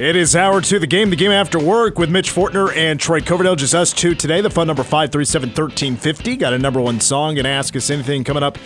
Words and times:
It 0.00 0.16
is 0.16 0.34
hour 0.34 0.62
two, 0.62 0.78
the 0.78 0.86
game, 0.86 1.10
the 1.10 1.16
game 1.16 1.30
after 1.30 1.58
work 1.58 1.98
with 1.98 2.08
Mitch 2.08 2.32
Fortner 2.32 2.74
and 2.74 2.98
Troy 2.98 3.20
Coverdale. 3.20 3.54
Just 3.54 3.74
us 3.74 3.92
two 3.92 4.14
today. 4.14 4.40
The 4.40 4.48
phone 4.48 4.66
number 4.66 4.82
537 4.82 5.50
1350. 5.50 6.36
Got 6.36 6.54
a 6.54 6.58
number 6.58 6.80
one 6.80 7.00
song 7.00 7.36
and 7.36 7.46
ask 7.46 7.76
us 7.76 7.90
anything 7.90 8.24
coming 8.24 8.42
up 8.42 8.56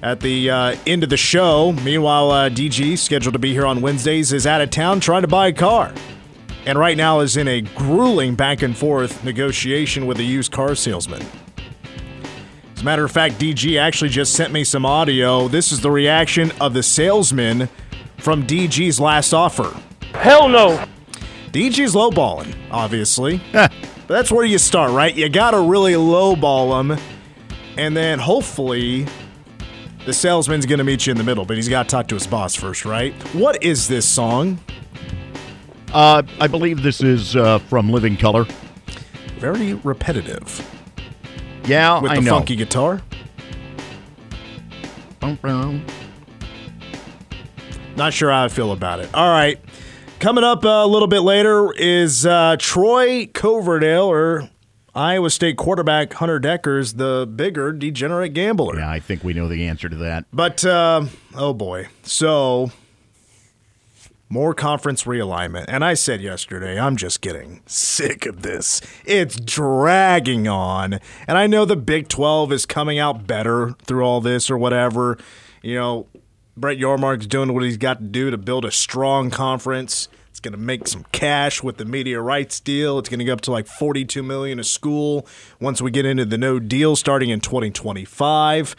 at 0.00 0.20
the 0.20 0.48
uh, 0.48 0.76
end 0.86 1.04
of 1.04 1.10
the 1.10 1.18
show. 1.18 1.72
Meanwhile, 1.84 2.30
uh, 2.30 2.48
DG, 2.48 2.96
scheduled 2.96 3.34
to 3.34 3.38
be 3.38 3.52
here 3.52 3.66
on 3.66 3.82
Wednesdays, 3.82 4.32
is 4.32 4.46
out 4.46 4.62
of 4.62 4.70
town 4.70 5.00
trying 5.00 5.20
to 5.20 5.28
buy 5.28 5.48
a 5.48 5.52
car. 5.52 5.92
And 6.64 6.78
right 6.78 6.96
now 6.96 7.20
is 7.20 7.36
in 7.36 7.48
a 7.48 7.60
grueling 7.60 8.34
back 8.34 8.62
and 8.62 8.74
forth 8.74 9.22
negotiation 9.24 10.06
with 10.06 10.20
a 10.20 10.24
used 10.24 10.52
car 10.52 10.74
salesman. 10.74 11.20
As 12.76 12.80
a 12.80 12.84
matter 12.86 13.04
of 13.04 13.12
fact, 13.12 13.34
DG 13.34 13.78
actually 13.78 14.08
just 14.08 14.32
sent 14.32 14.54
me 14.54 14.64
some 14.64 14.86
audio. 14.86 15.48
This 15.48 15.70
is 15.70 15.82
the 15.82 15.90
reaction 15.90 16.50
of 16.62 16.72
the 16.72 16.82
salesman 16.82 17.68
from 18.16 18.46
DG's 18.46 18.98
last 18.98 19.34
offer. 19.34 19.76
Hell 20.14 20.48
no. 20.48 20.84
DG's 21.52 21.94
lowballing, 21.94 22.54
obviously. 22.70 23.40
but 23.52 23.70
that's 24.08 24.30
where 24.32 24.44
you 24.44 24.58
start, 24.58 24.92
right? 24.92 25.14
You 25.14 25.28
got 25.28 25.50
to 25.52 25.60
really 25.60 25.92
lowball 25.94 26.80
him. 26.80 26.98
And 27.76 27.96
then 27.96 28.18
hopefully 28.18 29.06
the 30.06 30.12
salesman's 30.12 30.66
going 30.66 30.78
to 30.78 30.84
meet 30.84 31.06
you 31.06 31.10
in 31.10 31.16
the 31.16 31.24
middle, 31.24 31.44
but 31.44 31.56
he's 31.56 31.68
got 31.68 31.84
to 31.84 31.88
talk 31.88 32.08
to 32.08 32.14
his 32.14 32.26
boss 32.26 32.54
first, 32.54 32.84
right? 32.84 33.12
What 33.34 33.62
is 33.62 33.88
this 33.88 34.08
song? 34.08 34.58
Uh, 35.92 36.22
I 36.40 36.46
believe 36.46 36.82
this 36.82 37.02
is 37.02 37.36
uh, 37.36 37.58
from 37.58 37.90
Living 37.90 38.16
Colour. 38.16 38.46
Very 39.38 39.74
repetitive. 39.74 40.68
Yeah, 41.66 42.00
With 42.00 42.12
I 42.12 42.16
the 42.16 42.22
know. 42.22 42.30
funky 42.32 42.56
guitar. 42.56 43.02
Not 47.96 48.12
sure 48.12 48.30
how 48.30 48.44
I 48.44 48.48
feel 48.48 48.72
about 48.72 49.00
it. 49.00 49.10
All 49.14 49.28
right. 49.30 49.60
Coming 50.22 50.44
up 50.44 50.62
a 50.62 50.86
little 50.86 51.08
bit 51.08 51.22
later 51.22 51.72
is 51.72 52.24
uh, 52.24 52.54
Troy 52.56 53.26
Coverdale, 53.26 54.04
or 54.04 54.50
Iowa 54.94 55.28
State 55.30 55.56
quarterback 55.56 56.12
Hunter 56.12 56.38
Dekkers, 56.38 56.96
the 56.96 57.26
bigger 57.26 57.72
degenerate 57.72 58.32
gambler. 58.32 58.78
Yeah, 58.78 58.88
I 58.88 59.00
think 59.00 59.24
we 59.24 59.32
know 59.32 59.48
the 59.48 59.66
answer 59.66 59.88
to 59.88 59.96
that. 59.96 60.26
But, 60.32 60.64
uh, 60.64 61.06
oh 61.34 61.52
boy. 61.52 61.88
So, 62.04 62.70
more 64.28 64.54
conference 64.54 65.02
realignment. 65.02 65.64
And 65.66 65.84
I 65.84 65.94
said 65.94 66.20
yesterday, 66.20 66.78
I'm 66.78 66.94
just 66.94 67.20
getting 67.20 67.60
sick 67.66 68.24
of 68.24 68.42
this. 68.42 68.80
It's 69.04 69.40
dragging 69.40 70.46
on. 70.46 71.00
And 71.26 71.36
I 71.36 71.48
know 71.48 71.64
the 71.64 71.74
Big 71.74 72.06
12 72.06 72.52
is 72.52 72.64
coming 72.64 73.00
out 73.00 73.26
better 73.26 73.74
through 73.86 74.04
all 74.04 74.20
this 74.20 74.50
or 74.52 74.56
whatever. 74.56 75.18
You 75.62 75.74
know, 75.74 76.06
Brett 76.56 76.78
Yormark's 76.78 77.26
doing 77.26 77.54
what 77.54 77.62
he's 77.62 77.76
got 77.76 77.98
to 77.98 78.04
do 78.04 78.30
to 78.30 78.38
build 78.38 78.64
a 78.64 78.70
strong 78.70 79.30
conference. 79.30 80.08
It's 80.28 80.40
going 80.40 80.52
to 80.52 80.58
make 80.58 80.86
some 80.86 81.04
cash 81.12 81.62
with 81.62 81.76
the 81.78 81.84
media 81.84 82.20
rights 82.20 82.60
deal. 82.60 82.98
It's 82.98 83.08
going 83.08 83.18
to 83.20 83.24
go 83.24 83.32
up 83.32 83.40
to 83.42 83.50
like 83.50 83.66
42 83.66 84.22
million 84.22 84.58
a 84.58 84.64
school 84.64 85.26
once 85.60 85.80
we 85.80 85.90
get 85.90 86.04
into 86.04 86.24
the 86.24 86.38
no 86.38 86.58
deal 86.58 86.96
starting 86.96 87.30
in 87.30 87.40
2025. 87.40 88.76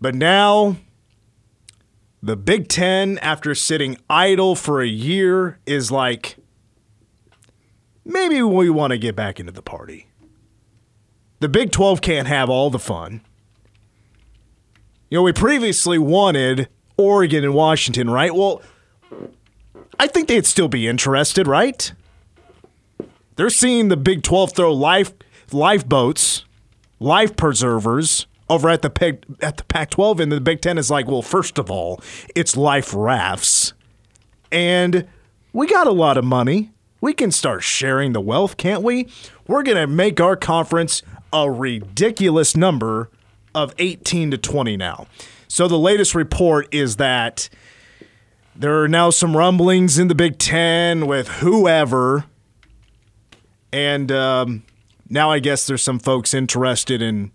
But 0.00 0.14
now 0.14 0.76
the 2.22 2.36
Big 2.36 2.68
10 2.68 3.18
after 3.18 3.54
sitting 3.54 3.98
idle 4.08 4.54
for 4.54 4.80
a 4.80 4.86
year 4.86 5.58
is 5.66 5.90
like 5.90 6.36
maybe 8.04 8.42
we 8.42 8.70
want 8.70 8.92
to 8.92 8.98
get 8.98 9.14
back 9.14 9.38
into 9.38 9.52
the 9.52 9.62
party. 9.62 10.08
The 11.40 11.48
Big 11.48 11.72
12 11.72 12.00
can't 12.00 12.26
have 12.28 12.48
all 12.48 12.70
the 12.70 12.78
fun. 12.78 13.20
You 15.14 15.20
know, 15.20 15.22
we 15.22 15.32
previously 15.32 15.96
wanted 15.96 16.68
Oregon 16.96 17.44
and 17.44 17.54
Washington, 17.54 18.10
right? 18.10 18.34
Well, 18.34 18.60
I 19.96 20.08
think 20.08 20.26
they'd 20.26 20.44
still 20.44 20.66
be 20.66 20.88
interested, 20.88 21.46
right? 21.46 21.92
They're 23.36 23.48
seeing 23.48 23.90
the 23.90 23.96
Big 23.96 24.24
12 24.24 24.56
throw 24.56 24.72
life 24.72 25.12
lifeboats, 25.52 26.44
life 26.98 27.36
preservers 27.36 28.26
over 28.50 28.68
at 28.68 28.82
the 28.82 28.90
Pac, 28.90 29.18
at 29.40 29.56
the 29.58 29.62
Pac-12 29.62 30.18
and 30.18 30.32
the 30.32 30.40
Big 30.40 30.60
10 30.60 30.78
is 30.78 30.90
like, 30.90 31.06
"Well, 31.06 31.22
first 31.22 31.60
of 31.60 31.70
all, 31.70 32.00
it's 32.34 32.56
life 32.56 32.92
rafts." 32.92 33.72
And 34.50 35.06
we 35.52 35.68
got 35.68 35.86
a 35.86 35.92
lot 35.92 36.16
of 36.16 36.24
money. 36.24 36.72
We 37.00 37.12
can 37.12 37.30
start 37.30 37.62
sharing 37.62 38.14
the 38.14 38.20
wealth, 38.20 38.56
can't 38.56 38.82
we? 38.82 39.06
We're 39.46 39.62
going 39.62 39.78
to 39.78 39.86
make 39.86 40.20
our 40.20 40.34
conference 40.34 41.02
a 41.32 41.48
ridiculous 41.48 42.56
number 42.56 43.10
of 43.54 43.74
18 43.78 44.30
to 44.32 44.38
20 44.38 44.76
now. 44.76 45.06
So 45.48 45.68
the 45.68 45.78
latest 45.78 46.14
report 46.14 46.72
is 46.74 46.96
that 46.96 47.48
there 48.56 48.82
are 48.82 48.88
now 48.88 49.10
some 49.10 49.36
rumblings 49.36 49.98
in 49.98 50.08
the 50.08 50.14
Big 50.14 50.38
Ten 50.38 51.06
with 51.06 51.28
whoever. 51.28 52.24
And 53.72 54.10
um, 54.12 54.62
now 55.08 55.30
I 55.30 55.38
guess 55.38 55.66
there's 55.66 55.82
some 55.82 55.98
folks 55.98 56.34
interested 56.34 57.02
in, 57.02 57.32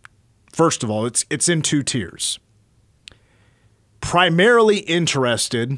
first 0.52 0.84
of 0.84 0.90
all, 0.90 1.06
it's, 1.06 1.26
it's 1.30 1.50
in 1.50 1.62
two 1.62 1.84
tiers. 1.84 2.40
Primarily 4.02 4.80
interested 4.80 5.78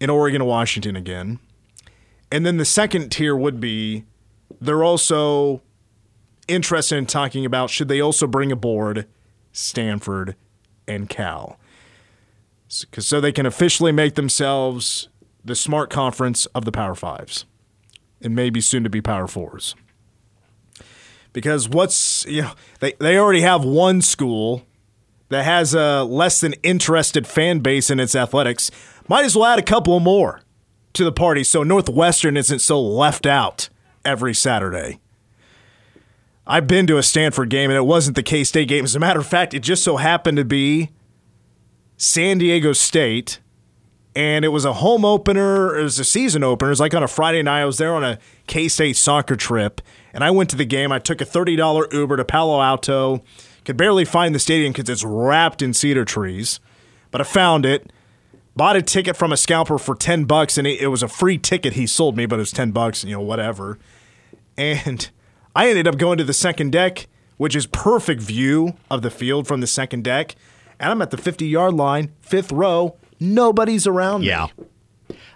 in 0.00 0.10
Oregon 0.10 0.42
and 0.42 0.48
Washington 0.48 0.96
again. 0.96 1.38
And 2.30 2.44
then 2.44 2.56
the 2.56 2.64
second 2.64 3.10
tier 3.10 3.36
would 3.36 3.60
be 3.60 4.04
they're 4.60 4.84
also 4.84 5.62
interested 6.48 6.96
in 6.96 7.06
talking 7.06 7.44
about 7.44 7.70
should 7.70 7.88
they 7.88 8.00
also 8.00 8.26
bring 8.26 8.52
aboard 8.52 9.06
Stanford 9.56 10.36
and 10.86 11.08
Cal. 11.08 11.58
So 12.68 13.20
they 13.20 13.32
can 13.32 13.46
officially 13.46 13.92
make 13.92 14.14
themselves 14.14 15.08
the 15.44 15.54
smart 15.54 15.88
conference 15.88 16.46
of 16.46 16.64
the 16.64 16.72
Power 16.72 16.94
Fives 16.94 17.44
and 18.20 18.34
maybe 18.34 18.60
soon 18.60 18.84
to 18.84 18.90
be 18.90 19.00
Power 19.00 19.26
Fours. 19.26 19.74
Because 21.32 21.68
what's, 21.68 22.26
you 22.26 22.42
know, 22.42 22.52
they, 22.80 22.94
they 22.98 23.18
already 23.18 23.42
have 23.42 23.64
one 23.64 24.02
school 24.02 24.66
that 25.28 25.44
has 25.44 25.74
a 25.74 26.02
less 26.04 26.40
than 26.40 26.54
interested 26.62 27.26
fan 27.26 27.60
base 27.60 27.90
in 27.90 28.00
its 28.00 28.14
athletics. 28.14 28.70
Might 29.08 29.24
as 29.24 29.36
well 29.36 29.46
add 29.46 29.58
a 29.58 29.62
couple 29.62 29.98
more 30.00 30.40
to 30.94 31.04
the 31.04 31.12
party 31.12 31.44
so 31.44 31.62
Northwestern 31.62 32.36
isn't 32.36 32.60
so 32.60 32.80
left 32.80 33.26
out 33.26 33.68
every 34.04 34.34
Saturday. 34.34 34.98
I've 36.46 36.66
been 36.66 36.86
to 36.86 36.96
a 36.96 37.02
Stanford 37.02 37.50
game 37.50 37.70
and 37.70 37.76
it 37.76 37.86
wasn't 37.86 38.16
the 38.16 38.22
K 38.22 38.44
State 38.44 38.68
game. 38.68 38.84
As 38.84 38.94
a 38.94 39.00
matter 39.00 39.18
of 39.18 39.26
fact, 39.26 39.52
it 39.52 39.60
just 39.60 39.82
so 39.82 39.96
happened 39.96 40.36
to 40.36 40.44
be 40.44 40.90
San 41.96 42.38
Diego 42.38 42.72
State, 42.72 43.40
and 44.14 44.44
it 44.44 44.48
was 44.48 44.64
a 44.64 44.74
home 44.74 45.04
opener. 45.04 45.76
It 45.76 45.82
was 45.82 45.98
a 45.98 46.04
season 46.04 46.44
opener. 46.44 46.68
It 46.68 46.72
was 46.72 46.80
like 46.80 46.94
on 46.94 47.02
a 47.02 47.08
Friday 47.08 47.42
night. 47.42 47.62
I 47.62 47.64
was 47.64 47.78
there 47.78 47.94
on 47.94 48.04
a 48.04 48.18
K 48.46 48.68
State 48.68 48.96
soccer 48.96 49.34
trip, 49.34 49.80
and 50.12 50.22
I 50.22 50.30
went 50.30 50.50
to 50.50 50.56
the 50.56 50.64
game. 50.64 50.92
I 50.92 50.98
took 50.98 51.20
a 51.20 51.26
$30 51.26 51.92
Uber 51.92 52.16
to 52.16 52.24
Palo 52.24 52.60
Alto. 52.60 53.22
Could 53.64 53.76
barely 53.76 54.04
find 54.04 54.34
the 54.34 54.38
stadium 54.38 54.72
because 54.72 54.88
it's 54.88 55.02
wrapped 55.02 55.60
in 55.60 55.74
cedar 55.74 56.04
trees, 56.04 56.60
but 57.10 57.20
I 57.20 57.24
found 57.24 57.66
it. 57.66 57.92
Bought 58.54 58.76
a 58.76 58.80
ticket 58.80 59.16
from 59.18 59.32
a 59.32 59.36
scalper 59.36 59.76
for 59.76 59.94
10 59.94 60.24
bucks, 60.24 60.56
and 60.56 60.66
it, 60.66 60.86
was 60.88 61.02
a 61.02 61.08
free 61.08 61.36
ticket 61.36 61.74
he 61.74 61.86
sold 61.86 62.16
me, 62.16 62.24
but 62.24 62.36
it 62.36 62.38
was 62.38 62.52
10 62.52 62.70
bucks, 62.70 63.04
you 63.04 63.12
know, 63.12 63.20
whatever. 63.20 63.78
And 64.56 65.10
I 65.56 65.70
ended 65.70 65.88
up 65.88 65.96
going 65.96 66.18
to 66.18 66.24
the 66.24 66.34
second 66.34 66.72
deck, 66.72 67.06
which 67.38 67.56
is 67.56 67.64
perfect 67.64 68.20
view 68.20 68.74
of 68.90 69.00
the 69.00 69.10
field 69.10 69.46
from 69.46 69.62
the 69.62 69.66
second 69.66 70.04
deck. 70.04 70.36
And 70.78 70.92
I'm 70.92 71.00
at 71.00 71.10
the 71.10 71.16
50 71.16 71.46
yard 71.46 71.72
line, 71.72 72.12
fifth 72.20 72.52
row. 72.52 72.96
Nobody's 73.18 73.86
around 73.86 74.20
me. 74.20 74.26
Yeah. 74.26 74.48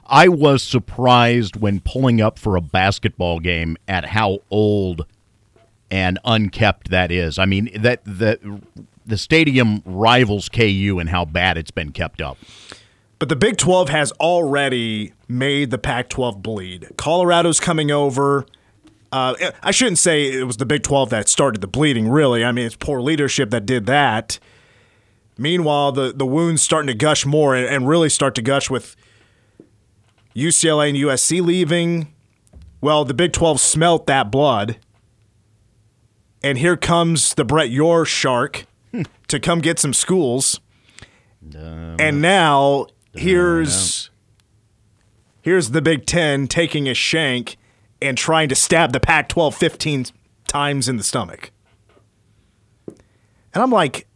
I 0.06 0.28
was 0.28 0.62
surprised 0.62 1.56
when 1.56 1.80
pulling 1.80 2.20
up 2.20 2.38
for 2.38 2.56
a 2.56 2.60
basketball 2.60 3.40
game 3.40 3.78
at 3.88 4.04
how 4.04 4.40
old 4.50 5.06
and 5.90 6.18
unkept 6.26 6.90
that 6.90 7.10
is. 7.10 7.38
I 7.38 7.46
mean, 7.46 7.70
that 7.80 8.04
the 8.04 8.60
the 9.06 9.16
stadium 9.16 9.82
rivals 9.86 10.50
KU 10.50 10.98
and 11.00 11.08
how 11.08 11.24
bad 11.24 11.56
it's 11.56 11.70
been 11.70 11.92
kept 11.92 12.20
up. 12.20 12.36
But 13.18 13.30
the 13.30 13.36
Big 13.36 13.56
12 13.56 13.88
has 13.88 14.12
already 14.12 15.14
made 15.28 15.70
the 15.70 15.78
Pac 15.78 16.10
12 16.10 16.42
bleed. 16.42 16.88
Colorado's 16.98 17.58
coming 17.58 17.90
over. 17.90 18.44
Uh, 19.12 19.34
I 19.62 19.70
shouldn't 19.72 19.98
say 19.98 20.24
it 20.26 20.44
was 20.44 20.58
the 20.58 20.66
Big 20.66 20.82
12 20.82 21.10
that 21.10 21.28
started 21.28 21.60
the 21.60 21.66
bleeding, 21.66 22.08
really. 22.08 22.44
I 22.44 22.52
mean, 22.52 22.66
it's 22.66 22.76
poor 22.76 23.00
leadership 23.00 23.50
that 23.50 23.66
did 23.66 23.86
that. 23.86 24.38
Meanwhile, 25.36 25.92
the, 25.92 26.12
the 26.12 26.26
wound's 26.26 26.62
starting 26.62 26.86
to 26.88 26.94
gush 26.94 27.26
more 27.26 27.56
and, 27.56 27.66
and 27.66 27.88
really 27.88 28.08
start 28.08 28.34
to 28.36 28.42
gush 28.42 28.70
with 28.70 28.94
UCLA 30.36 30.90
and 30.90 30.98
USC 30.98 31.42
leaving. 31.44 32.12
Well, 32.80 33.04
the 33.04 33.14
Big 33.14 33.32
12 33.32 33.60
smelt 33.60 34.06
that 34.06 34.30
blood. 34.30 34.76
And 36.42 36.56
here 36.58 36.76
comes 36.76 37.34
the 37.34 37.44
Brett 37.44 37.70
Yore 37.70 38.04
shark 38.04 38.66
to 39.28 39.40
come 39.40 39.60
get 39.60 39.78
some 39.78 39.92
schools. 39.92 40.60
And 41.98 42.22
now 42.22 42.86
here's 43.14 44.10
here's 45.42 45.70
the 45.70 45.82
Big 45.82 46.06
Ten 46.06 46.46
taking 46.46 46.88
a 46.88 46.94
shank 46.94 47.56
and 48.02 48.16
trying 48.16 48.48
to 48.48 48.54
stab 48.54 48.92
the 48.92 49.00
Pac 49.00 49.28
12 49.28 49.54
15 49.54 50.06
times 50.46 50.88
in 50.88 50.96
the 50.96 51.02
stomach. 51.02 51.50
And 53.52 53.62
I'm 53.62 53.70
like, 53.70 54.06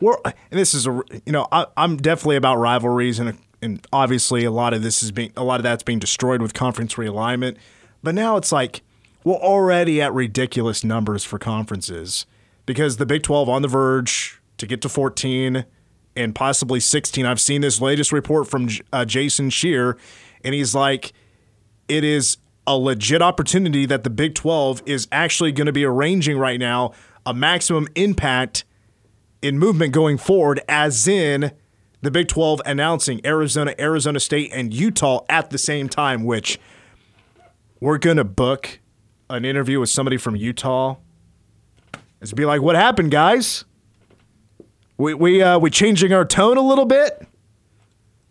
we're, 0.00 0.16
and 0.24 0.34
this 0.50 0.74
is 0.74 0.86
a, 0.86 1.02
you 1.24 1.32
know, 1.32 1.46
I, 1.52 1.66
I'm 1.76 1.96
definitely 1.96 2.36
about 2.36 2.56
rivalries 2.56 3.18
and 3.18 3.38
and 3.62 3.86
obviously 3.92 4.44
a 4.44 4.50
lot 4.50 4.74
of 4.74 4.82
this 4.82 5.02
is 5.02 5.12
being 5.12 5.32
a 5.36 5.44
lot 5.44 5.60
of 5.60 5.62
that's 5.62 5.84
being 5.84 6.00
destroyed 6.00 6.42
with 6.42 6.52
conference 6.52 6.94
realignment. 6.94 7.56
But 8.02 8.16
now 8.16 8.36
it's 8.36 8.50
like 8.50 8.82
we're 9.24 9.36
already 9.36 10.02
at 10.02 10.12
ridiculous 10.12 10.82
numbers 10.82 11.24
for 11.24 11.38
conferences 11.38 12.26
because 12.66 12.96
the 12.96 13.06
Big 13.06 13.22
12 13.22 13.48
on 13.48 13.62
the 13.62 13.68
verge 13.68 14.40
to 14.58 14.66
get 14.66 14.82
to 14.82 14.88
14 14.88 15.64
and 16.16 16.34
possibly 16.34 16.80
16. 16.80 17.24
I've 17.24 17.40
seen 17.40 17.60
this 17.60 17.80
latest 17.80 18.12
report 18.12 18.48
from 18.48 18.68
uh, 18.92 19.04
Jason 19.04 19.48
Scheer, 19.48 19.96
and 20.44 20.54
he's 20.54 20.74
like, 20.74 21.12
it 21.92 22.04
is 22.04 22.38
a 22.66 22.74
legit 22.74 23.20
opportunity 23.20 23.84
that 23.84 24.02
the 24.02 24.08
Big 24.08 24.34
12 24.34 24.82
is 24.86 25.06
actually 25.12 25.52
going 25.52 25.66
to 25.66 25.72
be 25.72 25.84
arranging 25.84 26.38
right 26.38 26.58
now 26.58 26.92
a 27.26 27.34
maximum 27.34 27.86
impact 27.94 28.64
in 29.42 29.58
movement 29.58 29.92
going 29.92 30.16
forward, 30.16 30.58
as 30.68 31.06
in 31.06 31.52
the 32.00 32.10
Big 32.10 32.28
12 32.28 32.62
announcing 32.64 33.20
Arizona, 33.26 33.74
Arizona 33.78 34.18
State, 34.18 34.50
and 34.54 34.72
Utah 34.72 35.20
at 35.28 35.50
the 35.50 35.58
same 35.58 35.86
time, 35.86 36.24
which 36.24 36.58
we're 37.78 37.98
going 37.98 38.16
to 38.16 38.24
book 38.24 38.80
an 39.28 39.44
interview 39.44 39.78
with 39.78 39.90
somebody 39.90 40.16
from 40.16 40.34
Utah. 40.34 40.96
It's 42.22 42.32
be 42.32 42.46
like, 42.46 42.62
what 42.62 42.74
happened, 42.74 43.10
guys? 43.10 43.66
We 44.96 45.12
we 45.12 45.42
uh, 45.42 45.58
we 45.58 45.68
changing 45.68 46.14
our 46.14 46.24
tone 46.24 46.56
a 46.56 46.62
little 46.62 46.86
bit. 46.86 47.26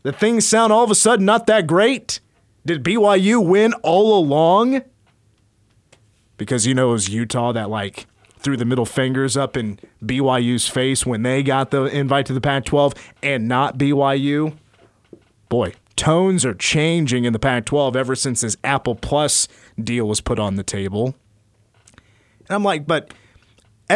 The 0.01 0.13
things 0.13 0.47
sound 0.47 0.73
all 0.73 0.83
of 0.83 0.89
a 0.89 0.95
sudden 0.95 1.25
not 1.25 1.45
that 1.45 1.67
great. 1.67 2.21
Did 2.65 2.83
BYU 2.83 3.45
win 3.45 3.73
all 3.81 4.17
along? 4.17 4.81
Because 6.37 6.65
you 6.65 6.73
know 6.73 6.89
it 6.89 6.93
was 6.93 7.09
Utah 7.09 7.51
that 7.51 7.69
like 7.69 8.07
threw 8.39 8.57
the 8.57 8.65
middle 8.65 8.85
fingers 8.85 9.37
up 9.37 9.55
in 9.55 9.79
BYU's 10.03 10.67
face 10.67 11.05
when 11.05 11.23
they 11.23 11.43
got 11.43 11.71
the 11.71 11.83
invite 11.85 12.25
to 12.27 12.33
the 12.33 12.41
Pac-12 12.41 12.97
and 13.21 13.47
not 13.47 13.77
BYU. 13.77 14.57
Boy, 15.49 15.73
tones 15.95 16.43
are 16.45 16.53
changing 16.53 17.25
in 17.25 17.33
the 17.33 17.39
Pac-12 17.39 17.95
ever 17.95 18.15
since 18.15 18.41
this 18.41 18.57
Apple 18.63 18.95
Plus 18.95 19.47
deal 19.81 20.07
was 20.07 20.21
put 20.21 20.39
on 20.39 20.55
the 20.55 20.63
table. 20.63 21.15
And 22.47 22.55
I'm 22.55 22.63
like, 22.63 22.87
but 22.87 23.13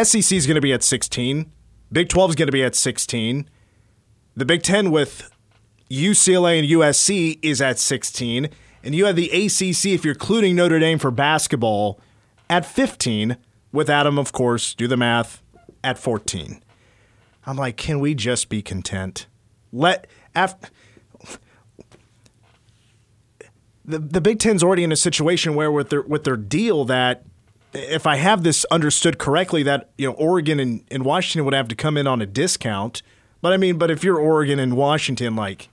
SEC 0.00 0.32
is 0.32 0.46
going 0.46 0.54
to 0.56 0.60
be 0.60 0.72
at 0.72 0.82
16. 0.82 1.50
Big 1.90 2.08
12 2.08 2.30
is 2.30 2.36
going 2.36 2.46
to 2.46 2.52
be 2.52 2.62
at 2.62 2.74
16. 2.74 3.48
The 4.36 4.44
Big 4.44 4.62
10 4.62 4.90
with 4.90 5.30
UCLA 5.90 6.58
and 6.58 6.68
USC 6.68 7.38
is 7.42 7.60
at 7.60 7.78
16. 7.78 8.48
And 8.82 8.94
you 8.94 9.06
have 9.06 9.16
the 9.16 9.30
ACC, 9.30 9.86
if 9.86 10.04
you're 10.04 10.14
including 10.14 10.56
Notre 10.56 10.78
Dame 10.78 10.98
for 10.98 11.10
basketball, 11.10 12.00
at 12.48 12.64
15, 12.64 13.36
with 13.72 13.90
Adam, 13.90 14.18
of 14.18 14.32
course, 14.32 14.74
do 14.74 14.86
the 14.86 14.96
math, 14.96 15.42
at 15.82 15.98
14. 15.98 16.62
I'm 17.46 17.56
like, 17.56 17.76
can 17.76 18.00
we 18.00 18.14
just 18.14 18.48
be 18.48 18.62
content? 18.62 19.26
Let 19.72 20.06
after 20.34 20.68
the 23.84 23.98
the 23.98 24.20
Big 24.20 24.40
Ten's 24.40 24.62
already 24.62 24.82
in 24.82 24.90
a 24.90 24.96
situation 24.96 25.54
where 25.54 25.70
with 25.70 25.90
their 25.90 26.02
with 26.02 26.24
their 26.24 26.36
deal 26.36 26.84
that 26.86 27.24
if 27.72 28.06
I 28.06 28.16
have 28.16 28.42
this 28.42 28.64
understood 28.70 29.18
correctly, 29.18 29.62
that 29.64 29.90
you 29.96 30.08
know 30.08 30.14
Oregon 30.14 30.58
and, 30.58 30.82
and 30.90 31.04
Washington 31.04 31.44
would 31.44 31.54
have 31.54 31.68
to 31.68 31.76
come 31.76 31.96
in 31.96 32.06
on 32.06 32.20
a 32.20 32.26
discount. 32.26 33.02
But 33.40 33.52
I 33.52 33.58
mean, 33.58 33.78
but 33.78 33.90
if 33.90 34.02
you're 34.02 34.18
Oregon 34.18 34.58
and 34.58 34.76
Washington, 34.76 35.36
like, 35.36 35.68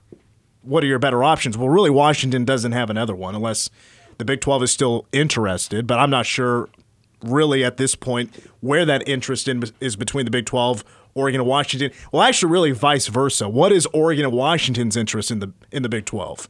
what 0.64 0.82
are 0.84 0.86
your 0.86 0.98
better 0.98 1.22
options? 1.22 1.56
Well, 1.56 1.68
really, 1.68 1.90
Washington 1.90 2.44
doesn't 2.44 2.72
have 2.72 2.90
another 2.90 3.14
one 3.14 3.34
unless 3.34 3.70
the 4.18 4.24
Big 4.24 4.40
12 4.40 4.64
is 4.64 4.72
still 4.72 5.06
interested. 5.12 5.86
But 5.86 5.98
I'm 5.98 6.10
not 6.10 6.26
sure, 6.26 6.68
really, 7.22 7.64
at 7.64 7.76
this 7.76 7.94
point, 7.94 8.34
where 8.60 8.84
that 8.84 9.06
interest 9.08 9.48
in 9.48 9.62
is 9.80 9.96
between 9.96 10.24
the 10.24 10.30
Big 10.30 10.46
12, 10.46 10.84
Oregon 11.14 11.40
and 11.40 11.48
Washington. 11.48 11.90
Well, 12.12 12.22
actually, 12.22 12.52
really, 12.52 12.70
vice 12.72 13.06
versa. 13.06 13.48
What 13.48 13.72
is 13.72 13.86
Oregon 13.86 14.24
and 14.24 14.34
Washington's 14.34 14.96
interest 14.96 15.30
in 15.30 15.38
the 15.40 15.52
in 15.70 15.82
the 15.82 15.88
Big 15.88 16.04
12? 16.06 16.48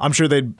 I'm 0.00 0.12
sure 0.12 0.26
they'd 0.26 0.54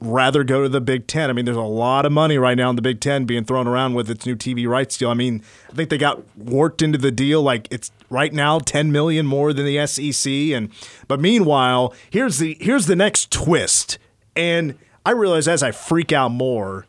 rather 0.00 0.44
go 0.44 0.62
to 0.62 0.68
the 0.68 0.80
Big 0.80 1.06
Ten. 1.06 1.30
I 1.30 1.32
mean, 1.32 1.44
there's 1.44 1.56
a 1.56 1.62
lot 1.62 2.04
of 2.04 2.12
money 2.12 2.36
right 2.38 2.56
now 2.56 2.70
in 2.70 2.76
the 2.76 2.82
Big 2.82 3.00
Ten 3.00 3.24
being 3.24 3.44
thrown 3.44 3.66
around 3.66 3.94
with 3.94 4.10
its 4.10 4.26
new 4.26 4.36
TV 4.36 4.68
rights 4.68 4.98
deal. 4.98 5.10
I 5.10 5.14
mean, 5.14 5.42
I 5.70 5.74
think 5.74 5.90
they 5.90 5.98
got 5.98 6.22
warped 6.36 6.82
into 6.82 6.98
the 6.98 7.10
deal 7.10 7.42
like 7.42 7.68
it's 7.70 7.90
right 8.10 8.32
now 8.32 8.58
10 8.58 8.92
million 8.92 9.26
more 9.26 9.52
than 9.52 9.64
the 9.64 9.86
SEC. 9.86 10.30
And 10.32 10.70
but 11.08 11.20
meanwhile, 11.20 11.94
here's 12.10 12.38
the 12.38 12.56
here's 12.60 12.86
the 12.86 12.96
next 12.96 13.30
twist. 13.30 13.98
And 14.36 14.76
I 15.06 15.12
realize 15.12 15.48
as 15.48 15.62
I 15.62 15.70
freak 15.70 16.12
out 16.12 16.30
more 16.30 16.86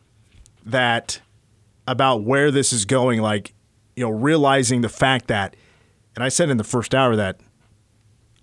that 0.64 1.20
about 1.86 2.22
where 2.22 2.50
this 2.50 2.72
is 2.72 2.84
going, 2.84 3.20
like, 3.20 3.54
you 3.94 4.04
know, 4.04 4.10
realizing 4.10 4.80
the 4.80 4.88
fact 4.88 5.28
that, 5.28 5.54
and 6.14 6.24
I 6.24 6.28
said 6.28 6.50
in 6.50 6.56
the 6.56 6.64
first 6.64 6.94
hour 6.94 7.14
that 7.16 7.38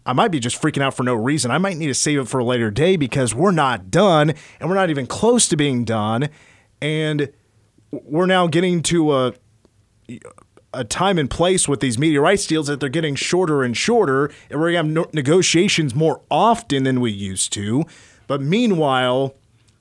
I 0.05 0.13
might 0.13 0.31
be 0.31 0.39
just 0.39 0.61
freaking 0.61 0.81
out 0.81 0.93
for 0.93 1.03
no 1.03 1.13
reason. 1.15 1.51
I 1.51 1.57
might 1.57 1.77
need 1.77 1.87
to 1.87 1.93
save 1.93 2.19
it 2.19 2.27
for 2.27 2.39
a 2.39 2.43
later 2.43 2.69
day 2.69 2.97
because 2.97 3.33
we're 3.33 3.51
not 3.51 3.89
done 3.89 4.33
and 4.59 4.69
we're 4.69 4.75
not 4.75 4.89
even 4.89 5.07
close 5.07 5.47
to 5.49 5.57
being 5.57 5.85
done. 5.85 6.29
And 6.81 7.31
we're 7.91 8.25
now 8.25 8.47
getting 8.47 8.81
to 8.83 9.13
a 9.13 9.33
a 10.73 10.83
time 10.83 11.19
and 11.19 11.29
place 11.29 11.67
with 11.67 11.79
these 11.79 11.99
media 11.99 12.19
rights 12.19 12.47
deals 12.47 12.67
that 12.67 12.79
they're 12.79 12.89
getting 12.89 13.15
shorter 13.15 13.63
and 13.63 13.77
shorter, 13.77 14.31
and 14.49 14.59
we're 14.59 14.71
gonna 14.71 14.95
have 14.99 15.13
negotiations 15.13 15.93
more 15.93 16.21
often 16.31 16.83
than 16.83 16.99
we 16.99 17.11
used 17.11 17.53
to. 17.53 17.83
But 18.25 18.41
meanwhile, 18.41 19.35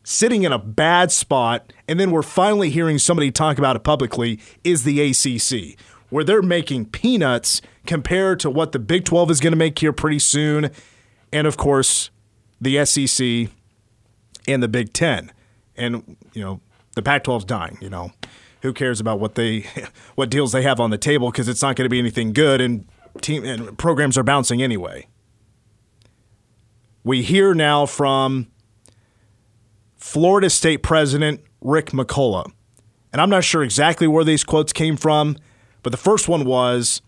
sitting 0.05 0.43
in 0.43 0.53
a 0.53 0.59
bad 0.59 1.11
spot, 1.11 1.73
and 1.89 1.99
then 1.99 2.11
we're 2.11 2.23
finally 2.23 2.71
hearing 2.71 2.99
somebody 2.99 3.31
talk 3.31 3.59
about 3.59 3.77
it 3.77 3.85
publicly, 3.85 4.39
is 4.65 4.85
the 4.85 5.01
ACC, 5.01 5.79
where 6.11 6.25
they're 6.25 6.43
making 6.43 6.87
peanuts 6.87 7.63
compared 7.87 8.41
to 8.41 8.51
what 8.51 8.73
the 8.73 8.79
Big 8.79 9.05
12 9.05 9.31
is 9.31 9.41
going 9.41 9.53
to 9.53 9.59
make 9.59 9.79
here 9.79 9.93
pretty 9.93 10.19
soon. 10.19 10.71
And 11.33 11.47
of 11.47 11.57
course, 11.57 12.11
the 12.61 12.85
SEC 12.85 13.49
and 14.47 14.63
the 14.63 14.69
Big 14.69 14.93
10. 14.93 15.33
And, 15.77 16.17
you 16.33 16.43
know, 16.43 16.61
the 16.95 17.03
Pac 17.03 17.25
12's 17.25 17.45
dying, 17.45 17.79
you 17.81 17.91
know. 17.91 18.13
Who 18.63 18.73
cares 18.73 19.01
about 19.01 19.19
what 19.19 19.35
they 19.35 19.67
what 20.15 20.31
deals 20.31 20.53
they 20.53 20.63
have 20.63 20.79
on 20.79 20.91
the 20.91 20.99
table 20.99 21.33
because 21.33 21.49
it's 21.49 21.63
not 21.63 21.75
going 21.75 21.85
to 21.85 21.91
be 21.91 21.99
anything 21.99 22.33
good 22.33 22.61
and 22.61 22.87
team 23.21 23.45
and 23.45 23.77
programs 23.77 24.17
are 24.17 24.23
bouncing 24.23 24.63
anyway. 24.63 25.09
We 27.03 27.23
hear 27.23 27.55
now 27.55 27.87
from 27.87 28.47
Florida 29.97 30.49
State 30.49 30.85
President 30.85 31.41
Rick 31.61 31.87
McCullough. 31.87 32.53
And 33.13 33.21
I'm 33.21 33.29
not 33.29 33.45
sure 33.45 33.63
exactly 33.63 34.07
where 34.07 34.25
these 34.25 34.45
quotes 34.45 34.73
came 34.73 34.97
from, 34.97 35.37
but 35.83 35.91
the 35.91 35.97
first 35.97 36.29
one 36.29 36.45
was 36.45 37.03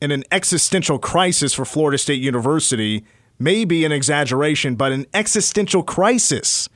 in 0.00 0.10
an 0.10 0.24
existential 0.30 0.98
crisis 0.98 1.52
for 1.52 1.64
Florida 1.64 1.98
State 1.98 2.22
University 2.22 3.04
may 3.38 3.64
be 3.64 3.84
an 3.84 3.92
exaggeration, 3.92 4.74
but 4.74 4.92
an 4.92 5.06
existential 5.14 5.82
crisis. 5.82 6.68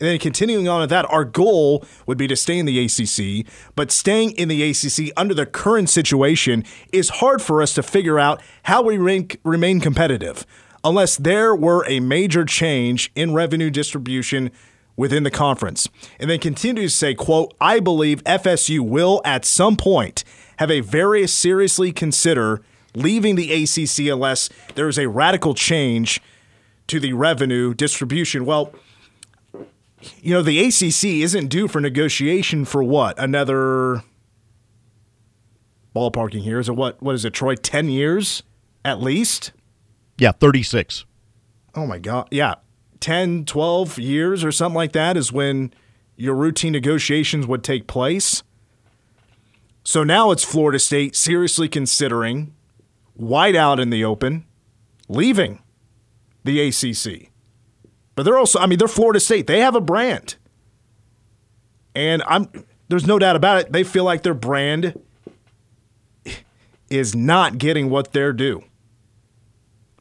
And 0.00 0.08
then 0.08 0.18
continuing 0.18 0.68
on 0.68 0.80
with 0.80 0.90
that, 0.90 1.04
our 1.10 1.24
goal 1.24 1.84
would 2.06 2.18
be 2.18 2.26
to 2.26 2.34
stay 2.34 2.58
in 2.58 2.66
the 2.66 2.84
ACC, 2.84 3.46
but 3.76 3.92
staying 3.92 4.32
in 4.32 4.48
the 4.48 4.62
ACC 4.70 5.12
under 5.16 5.32
the 5.32 5.46
current 5.46 5.88
situation 5.90 6.64
is 6.92 7.08
hard 7.08 7.40
for 7.40 7.62
us 7.62 7.72
to 7.74 7.82
figure 7.82 8.18
out 8.18 8.42
how 8.64 8.82
we 8.82 8.98
remain 8.98 9.80
competitive 9.80 10.44
unless 10.84 11.16
there 11.16 11.54
were 11.54 11.84
a 11.86 12.00
major 12.00 12.44
change 12.44 13.12
in 13.14 13.32
revenue 13.32 13.70
distribution 13.70 14.50
within 14.96 15.22
the 15.22 15.30
conference. 15.30 15.88
And 16.18 16.28
then 16.28 16.40
continue 16.40 16.82
to 16.82 16.90
say, 16.90 17.14
quote, 17.14 17.54
I 17.60 17.78
believe 17.80 18.24
FSU 18.24 18.80
will 18.80 19.22
at 19.24 19.44
some 19.44 19.76
point 19.76 20.24
have 20.62 20.70
a 20.70 20.78
very 20.78 21.26
seriously 21.26 21.90
consider 21.90 22.62
leaving 22.94 23.34
the 23.34 23.52
ACC 23.52 24.06
unless 24.12 24.48
there 24.76 24.86
is 24.86 24.96
a 24.96 25.08
radical 25.08 25.54
change 25.54 26.20
to 26.86 27.00
the 27.00 27.12
revenue 27.14 27.74
distribution. 27.74 28.44
Well, 28.44 28.72
you 30.20 30.32
know, 30.32 30.40
the 30.40 30.60
ACC 30.64 31.20
isn't 31.24 31.48
due 31.48 31.66
for 31.66 31.80
negotiation 31.80 32.64
for 32.64 32.80
what? 32.84 33.18
Another 33.18 34.04
ballparking 35.96 36.42
here. 36.42 36.60
Is 36.60 36.68
it 36.68 36.76
what? 36.76 37.02
What 37.02 37.16
is 37.16 37.24
it, 37.24 37.32
Troy? 37.32 37.56
10 37.56 37.88
years 37.88 38.44
at 38.84 39.00
least? 39.00 39.50
Yeah, 40.16 40.30
36. 40.30 41.06
Oh 41.74 41.88
my 41.88 41.98
God. 41.98 42.28
Yeah. 42.30 42.54
10, 43.00 43.46
12 43.46 43.98
years 43.98 44.44
or 44.44 44.52
something 44.52 44.76
like 44.76 44.92
that 44.92 45.16
is 45.16 45.32
when 45.32 45.74
your 46.14 46.36
routine 46.36 46.70
negotiations 46.70 47.48
would 47.48 47.64
take 47.64 47.88
place. 47.88 48.44
So 49.84 50.04
now 50.04 50.30
it's 50.30 50.44
Florida 50.44 50.78
State 50.78 51.16
seriously 51.16 51.68
considering 51.68 52.54
wide 53.16 53.56
out 53.56 53.80
in 53.80 53.90
the 53.90 54.04
open, 54.04 54.44
leaving 55.08 55.60
the 56.44 56.60
ACC. 56.68 57.30
But 58.14 58.24
they're 58.24 58.38
also, 58.38 58.58
I 58.58 58.66
mean, 58.66 58.78
they're 58.78 58.88
Florida 58.88 59.20
State. 59.20 59.46
They 59.46 59.60
have 59.60 59.74
a 59.74 59.80
brand. 59.80 60.36
And 61.94 62.22
I'm 62.26 62.48
there's 62.88 63.06
no 63.06 63.18
doubt 63.18 63.36
about 63.36 63.58
it. 63.58 63.72
They 63.72 63.84
feel 63.84 64.04
like 64.04 64.22
their 64.22 64.34
brand 64.34 65.00
is 66.90 67.14
not 67.14 67.58
getting 67.58 67.90
what 67.90 68.12
they're 68.12 68.32
due. 68.32 68.64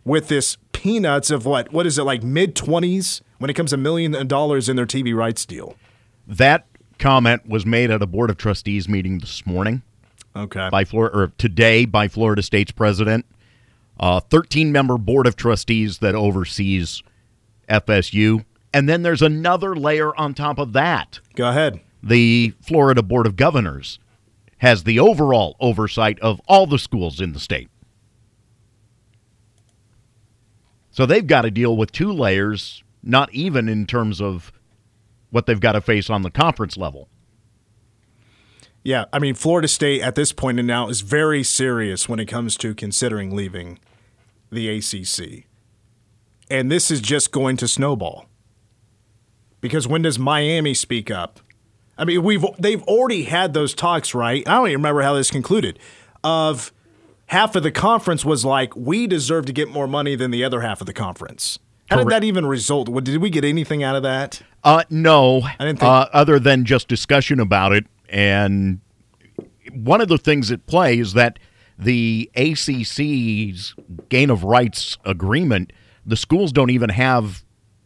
With 0.03 0.27
this 0.27 0.57
peanuts 0.71 1.29
of 1.29 1.45
what 1.45 1.71
what 1.71 1.85
is 1.85 1.97
it 1.97 2.03
like 2.03 2.23
mid 2.23 2.55
20s 2.55 3.21
when 3.38 3.50
it 3.50 3.53
comes 3.53 3.69
to 3.71 3.77
million 3.77 4.27
dollars 4.27 4.67
in 4.67 4.75
their 4.75 4.85
TV 4.85 5.15
rights 5.15 5.45
deal. 5.45 5.75
That 6.27 6.65
comment 7.01 7.48
was 7.50 7.65
made 7.65 7.91
at 7.91 8.01
a 8.01 8.08
board 8.08 8.29
of 8.29 8.38
trustees 8.38 8.88
meeting 8.88 9.20
this 9.20 9.46
morning. 9.46 9.81
Okay. 10.36 10.70
By 10.72 10.86
Florida 10.86 11.17
or 11.17 11.27
today 11.38 11.84
by 11.84 12.08
Florida 12.08 12.41
State's 12.41 12.72
president, 12.72 13.25
uh, 14.00 14.22
a 14.24 14.27
13 14.29 14.72
member 14.72 14.98
board 14.98 15.27
of 15.27 15.36
trustees 15.36 15.98
that 15.98 16.15
oversees 16.15 17.03
FSU. 17.67 18.46
And 18.74 18.88
then 18.88 19.01
there's 19.01 19.22
another 19.22 19.75
layer 19.75 20.15
on 20.15 20.34
top 20.34 20.58
of 20.58 20.72
that. 20.74 21.20
Go 21.36 21.50
ahead. 21.50 21.81
The 22.01 22.53
Florida 22.62 23.03
Board 23.03 23.27
of 23.27 23.36
Governors 23.36 24.00
has 24.60 24.84
the 24.84 25.00
overall 25.00 25.58
oversight 25.60 26.20
of 26.20 26.39
all 26.48 26.65
the 26.67 26.79
schools 26.79 27.20
in 27.20 27.34
the 27.34 27.39
state. 27.39 27.70
So 30.91 31.05
they've 31.05 31.25
got 31.25 31.41
to 31.41 31.51
deal 31.51 31.75
with 31.75 31.91
two 31.91 32.12
layers, 32.12 32.84
not 33.03 33.34
even 33.34 33.67
in 33.67 33.86
terms 33.86 34.22
of 34.22 34.51
what 35.31 35.47
they've 35.47 35.59
got 35.59 35.71
to 35.71 35.81
face 35.81 36.09
on 36.09 36.21
the 36.21 36.29
conference 36.29 36.77
level. 36.77 37.09
Yeah, 38.83 39.05
I 39.13 39.19
mean, 39.19 39.35
Florida 39.35 39.67
State 39.67 40.01
at 40.01 40.15
this 40.15 40.31
point 40.31 40.59
and 40.59 40.67
now 40.67 40.89
is 40.89 41.01
very 41.01 41.43
serious 41.43 42.09
when 42.09 42.19
it 42.19 42.25
comes 42.25 42.57
to 42.57 42.73
considering 42.73 43.35
leaving 43.35 43.79
the 44.51 44.69
ACC. 44.69 45.45
And 46.50 46.71
this 46.71 46.91
is 46.91 47.00
just 47.00 47.31
going 47.31 47.57
to 47.57 47.67
snowball. 47.67 48.25
Because 49.61 49.88
when 49.88 50.01
does 50.01 50.17
Miami 50.17 50.73
speak 50.73 51.11
up? 51.11 51.39
I 51.97 52.05
mean, 52.05 52.23
we've 52.23 52.43
they've 52.57 52.81
already 52.83 53.23
had 53.23 53.53
those 53.53 53.75
talks, 53.75 54.15
right? 54.15 54.47
I 54.47 54.55
don't 54.55 54.67
even 54.67 54.79
remember 54.79 55.03
how 55.03 55.13
this 55.13 55.29
concluded. 55.29 55.77
Of 56.23 56.73
half 57.27 57.55
of 57.55 57.61
the 57.61 57.71
conference 57.71 58.25
was 58.25 58.43
like, 58.43 58.75
we 58.75 59.05
deserve 59.05 59.45
to 59.45 59.53
get 59.53 59.69
more 59.69 59.88
money 59.88 60.15
than 60.15 60.31
the 60.31 60.43
other 60.43 60.61
half 60.61 60.81
of 60.81 60.88
the 60.88 60.93
conference. 60.93 61.59
How 61.89 61.97
did 61.97 62.09
that 62.09 62.23
even 62.23 62.45
result? 62.45 62.91
Did 63.03 63.17
we 63.17 63.29
get 63.29 63.45
anything 63.45 63.83
out 63.83 63.95
of 63.95 64.03
that? 64.03 64.41
Uh, 64.63 64.83
no, 64.89 65.41
I 65.41 65.55
didn't 65.65 65.79
think- 65.79 65.89
uh, 65.89 66.07
other 66.13 66.39
than 66.39 66.65
just 66.65 66.87
discussion 66.87 67.39
about 67.39 67.73
it. 67.73 67.85
And 68.09 68.79
one 69.73 70.01
of 70.01 70.07
the 70.07 70.17
things 70.17 70.51
at 70.51 70.65
play 70.67 70.99
is 70.99 71.13
that 71.13 71.39
the 71.79 72.29
ACC's 72.35 73.73
grant 74.09 74.31
of 74.31 74.43
rights 74.43 74.97
agreement, 75.05 75.73
the 76.05 76.17
schools 76.17 76.51
don't 76.51 76.69
even 76.69 76.89
have 76.89 77.43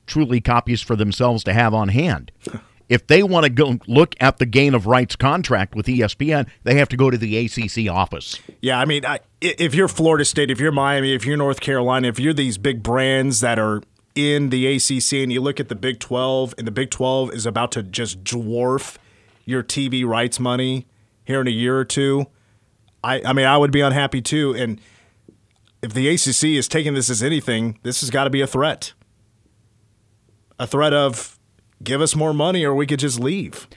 truly 0.07 0.41
copies 0.41 0.81
for 0.81 0.95
themselves 0.95 1.43
to 1.45 1.53
have 1.53 1.73
on 1.73 1.89
hand. 1.89 2.31
If 2.87 3.07
they 3.07 3.23
want 3.23 3.45
to 3.45 3.49
go 3.49 3.79
look 3.87 4.13
at 4.19 4.37
the 4.37 4.45
grant 4.45 4.75
of 4.75 4.85
rights 4.85 5.15
contract 5.15 5.73
with 5.73 5.87
ESPN, 5.87 6.47
they 6.65 6.75
have 6.75 6.87
to 6.89 6.95
go 6.95 7.09
to 7.09 7.17
the 7.17 7.35
ACC 7.35 7.89
office. 7.91 8.39
Yeah, 8.61 8.79
I 8.79 8.85
mean, 8.85 9.03
I, 9.03 9.21
if 9.41 9.73
you're 9.73 9.87
Florida 9.87 10.23
State, 10.23 10.51
if 10.51 10.59
you're 10.59 10.71
Miami, 10.71 11.15
if 11.15 11.25
you're 11.25 11.35
North 11.35 11.61
Carolina, 11.61 12.07
if 12.09 12.19
you're 12.19 12.31
these 12.31 12.59
big 12.59 12.83
brands 12.83 13.39
that 13.39 13.57
are 13.57 13.81
in 14.15 14.49
the 14.49 14.65
ACC 14.67 15.13
and 15.13 15.31
you 15.31 15.41
look 15.41 15.59
at 15.59 15.69
the 15.69 15.75
Big 15.75 15.99
12, 15.99 16.55
and 16.57 16.65
the 16.65 16.71
Big 16.71 16.89
12 16.89 17.33
is 17.33 17.45
about 17.45 17.71
to 17.73 17.83
just 17.83 18.23
dwarf 18.23 18.97
your 19.45 19.61
TV 19.61 20.05
rights 20.05 20.39
money 20.39 20.87
here 21.25 21.41
in 21.41 21.47
a 21.47 21.51
year 21.51 21.77
or 21.77 21.85
two, 21.85 22.25
I, 23.03 23.21
I 23.23 23.33
mean, 23.33 23.45
I 23.45 23.57
would 23.57 23.71
be 23.71 23.81
unhappy 23.81 24.21
too. 24.21 24.55
And 24.55 24.81
if 25.81 25.93
the 25.93 26.07
ACC 26.07 26.57
is 26.57 26.67
taking 26.67 26.93
this 26.93 27.09
as 27.09 27.21
anything, 27.21 27.77
this 27.83 28.01
has 28.01 28.09
got 28.09 28.23
to 28.23 28.29
be 28.29 28.41
a 28.41 28.47
threat. 28.47 28.93
A 30.57 30.65
threat 30.65 30.93
of 30.93 31.37
give 31.83 32.01
us 32.01 32.15
more 32.15 32.33
money 32.33 32.63
or 32.65 32.73
we 32.73 32.87
could 32.87 32.99
just 32.99 33.19
leave. 33.19 33.67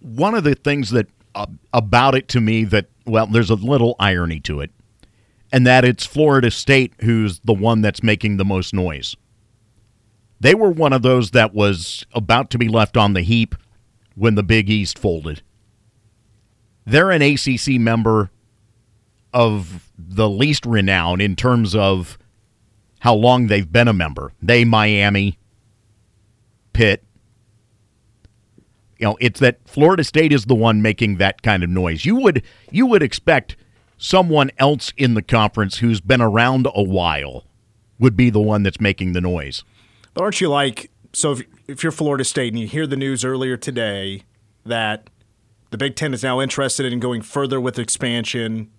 one 0.00 0.34
of 0.34 0.44
the 0.44 0.54
things 0.54 0.90
that 0.90 1.06
uh, 1.34 1.46
about 1.72 2.14
it 2.14 2.28
to 2.28 2.40
me 2.40 2.64
that 2.64 2.86
well 3.06 3.26
there's 3.26 3.48
a 3.50 3.54
little 3.54 3.94
irony 3.98 4.40
to 4.40 4.60
it 4.60 4.70
and 5.52 5.66
that 5.66 5.84
it's 5.84 6.04
Florida 6.04 6.50
State 6.50 6.92
who's 7.00 7.38
the 7.40 7.52
one 7.52 7.80
that's 7.80 8.02
making 8.02 8.36
the 8.36 8.44
most 8.44 8.74
noise. 8.74 9.16
They 10.42 10.56
were 10.56 10.70
one 10.72 10.92
of 10.92 11.02
those 11.02 11.30
that 11.30 11.54
was 11.54 12.04
about 12.12 12.50
to 12.50 12.58
be 12.58 12.66
left 12.66 12.96
on 12.96 13.12
the 13.12 13.20
heap 13.20 13.54
when 14.16 14.34
the 14.34 14.42
Big 14.42 14.68
East 14.68 14.98
folded. 14.98 15.40
They're 16.84 17.12
an 17.12 17.22
ACC 17.22 17.80
member 17.80 18.32
of 19.32 19.88
the 19.96 20.28
least 20.28 20.66
renown 20.66 21.20
in 21.20 21.36
terms 21.36 21.76
of 21.76 22.18
how 22.98 23.14
long 23.14 23.46
they've 23.46 23.70
been 23.70 23.86
a 23.86 23.92
member. 23.92 24.32
They 24.42 24.64
Miami, 24.64 25.38
Pitt, 26.72 27.04
you 28.98 29.06
know 29.06 29.16
it's 29.20 29.38
that 29.38 29.60
Florida 29.64 30.02
State 30.02 30.32
is 30.32 30.46
the 30.46 30.56
one 30.56 30.82
making 30.82 31.18
that 31.18 31.42
kind 31.42 31.62
of 31.62 31.70
noise. 31.70 32.04
You 32.04 32.16
would 32.16 32.42
you 32.72 32.86
would 32.86 33.02
expect 33.04 33.54
someone 33.96 34.50
else 34.58 34.92
in 34.96 35.14
the 35.14 35.22
conference 35.22 35.78
who's 35.78 36.00
been 36.00 36.20
around 36.20 36.66
a 36.74 36.82
while 36.82 37.44
would 38.00 38.16
be 38.16 38.28
the 38.28 38.40
one 38.40 38.64
that's 38.64 38.80
making 38.80 39.12
the 39.12 39.20
noise. 39.20 39.62
But 40.14 40.24
aren't 40.24 40.40
you 40.40 40.48
like 40.48 40.90
so? 41.12 41.32
If, 41.32 41.42
if 41.68 41.82
you're 41.82 41.92
Florida 41.92 42.24
State 42.24 42.52
and 42.52 42.60
you 42.60 42.66
hear 42.66 42.86
the 42.86 42.96
news 42.96 43.24
earlier 43.24 43.56
today 43.56 44.22
that 44.64 45.08
the 45.70 45.78
Big 45.78 45.96
Ten 45.96 46.12
is 46.12 46.22
now 46.22 46.40
interested 46.40 46.92
in 46.92 47.00
going 47.00 47.22
further 47.22 47.60
with 47.60 47.78
expansion, 47.78 48.70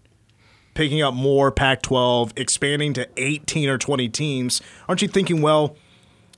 picking 0.74 1.02
up 1.02 1.14
more 1.14 1.52
Pac-12, 1.52 2.32
expanding 2.38 2.94
to 2.94 3.08
18 3.18 3.70
or 3.70 3.78
20 3.78 4.10
teams, 4.10 4.62
aren't 4.88 5.02
you 5.02 5.08
thinking, 5.08 5.42
well, 5.42 5.76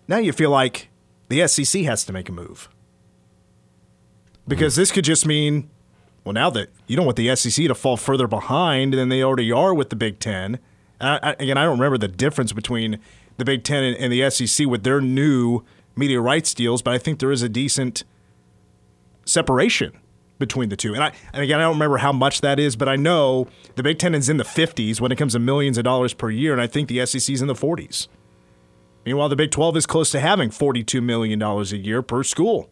now 0.08 0.18
you 0.18 0.32
feel 0.32 0.50
like 0.50 0.90
the 1.30 1.46
SEC 1.48 1.84
has 1.84 2.06
to 2.06 2.14
make 2.14 2.30
a 2.30 2.32
move 2.32 2.70
because 4.48 4.74
mm. 4.74 4.78
this 4.78 4.92
could 4.92 5.06
just 5.06 5.26
mean, 5.26 5.70
well, 6.24 6.34
now 6.34 6.50
that 6.52 6.70
you 6.88 6.96
don't 6.96 7.06
want 7.06 7.18
the 7.18 7.36
SEC 7.36 7.68
to 7.68 7.76
fall 7.76 7.98
further 7.98 8.28
behind 8.28 8.94
than 8.94 9.10
they 9.10 9.24
already 9.24 9.52
are 9.52 9.74
with 9.74 9.90
the 9.90 9.96
Big 9.96 10.20
Ten. 10.20 10.60
I, 11.02 11.20
I, 11.22 11.32
again, 11.34 11.58
I 11.58 11.64
don't 11.64 11.78
remember 11.78 11.98
the 11.98 12.08
difference 12.08 12.54
between 12.54 13.00
the 13.38 13.46
Big 13.46 13.64
Ten 13.64 13.84
and, 13.84 14.12
the 14.12 14.30
SEC 14.30 14.68
with 14.68 14.84
their 14.84 15.02
new 15.02 15.64
media 15.96 16.22
rights 16.22 16.54
deals, 16.54 16.82
but 16.82 16.94
I 16.94 16.98
think 16.98 17.20
there 17.20 17.32
is 17.32 17.42
a 17.42 17.50
decent 17.50 18.04
separation 19.26 19.94
between 20.38 20.70
the 20.70 20.76
two. 20.76 20.94
And 20.94 21.04
I 21.04 21.14
and 21.34 21.44
again, 21.44 21.60
I 21.60 21.64
don't 21.64 21.74
remember 21.74 21.98
how 21.98 22.12
much 22.12 22.42
that 22.42 22.60
is, 22.60 22.76
but 22.76 22.90
I 22.90 22.96
know 22.96 23.48
the 23.76 23.84
Big 23.84 24.00
Ten 24.00 24.16
is 24.16 24.30
in 24.30 24.38
the 24.38 24.44
50s 24.44 25.00
when 25.00 25.12
it 25.12 25.18
comes 25.18 25.34
to 25.34 25.40
millions 25.40 25.78
of 25.78 25.84
dollars 25.84 26.14
per 26.14 26.30
year, 26.30 26.52
and 26.52 26.62
I 26.62 26.68
think 26.68 26.90
the 26.90 27.06
SEC 27.06 27.34
is 27.34 27.42
in 27.42 27.48
the 27.48 27.54
40s. 27.54 28.08
Meanwhile, 29.06 29.30
the 29.30 29.36
Big 29.36 29.52
12 29.52 29.78
is 29.78 29.86
close 29.86 30.12
to 30.12 30.20
having 30.20 30.50
$42 30.50 31.02
million 31.02 31.42
a 31.42 31.64
year 31.64 32.02
per 32.02 32.24
school 32.24 32.70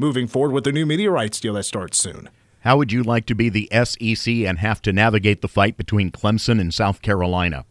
moving 0.00 0.26
forward 0.26 0.52
with 0.52 0.64
their 0.64 0.72
new 0.72 0.86
media 0.86 1.10
rights 1.10 1.40
deal 1.40 1.54
that 1.54 1.64
starts 1.64 1.98
soon. 1.98 2.28
How 2.60 2.76
would 2.76 2.92
you 2.92 3.02
like 3.02 3.26
to 3.26 3.34
be 3.34 3.48
the 3.48 3.68
SEC 3.84 4.32
and 4.34 4.58
have 4.58 4.82
to 4.82 4.92
navigate 4.92 5.42
the 5.42 5.48
fight 5.48 5.76
between 5.76 6.10
Clemson 6.10 6.60
and 6.60 6.72
South 6.72 7.00
Carolina? 7.02 7.64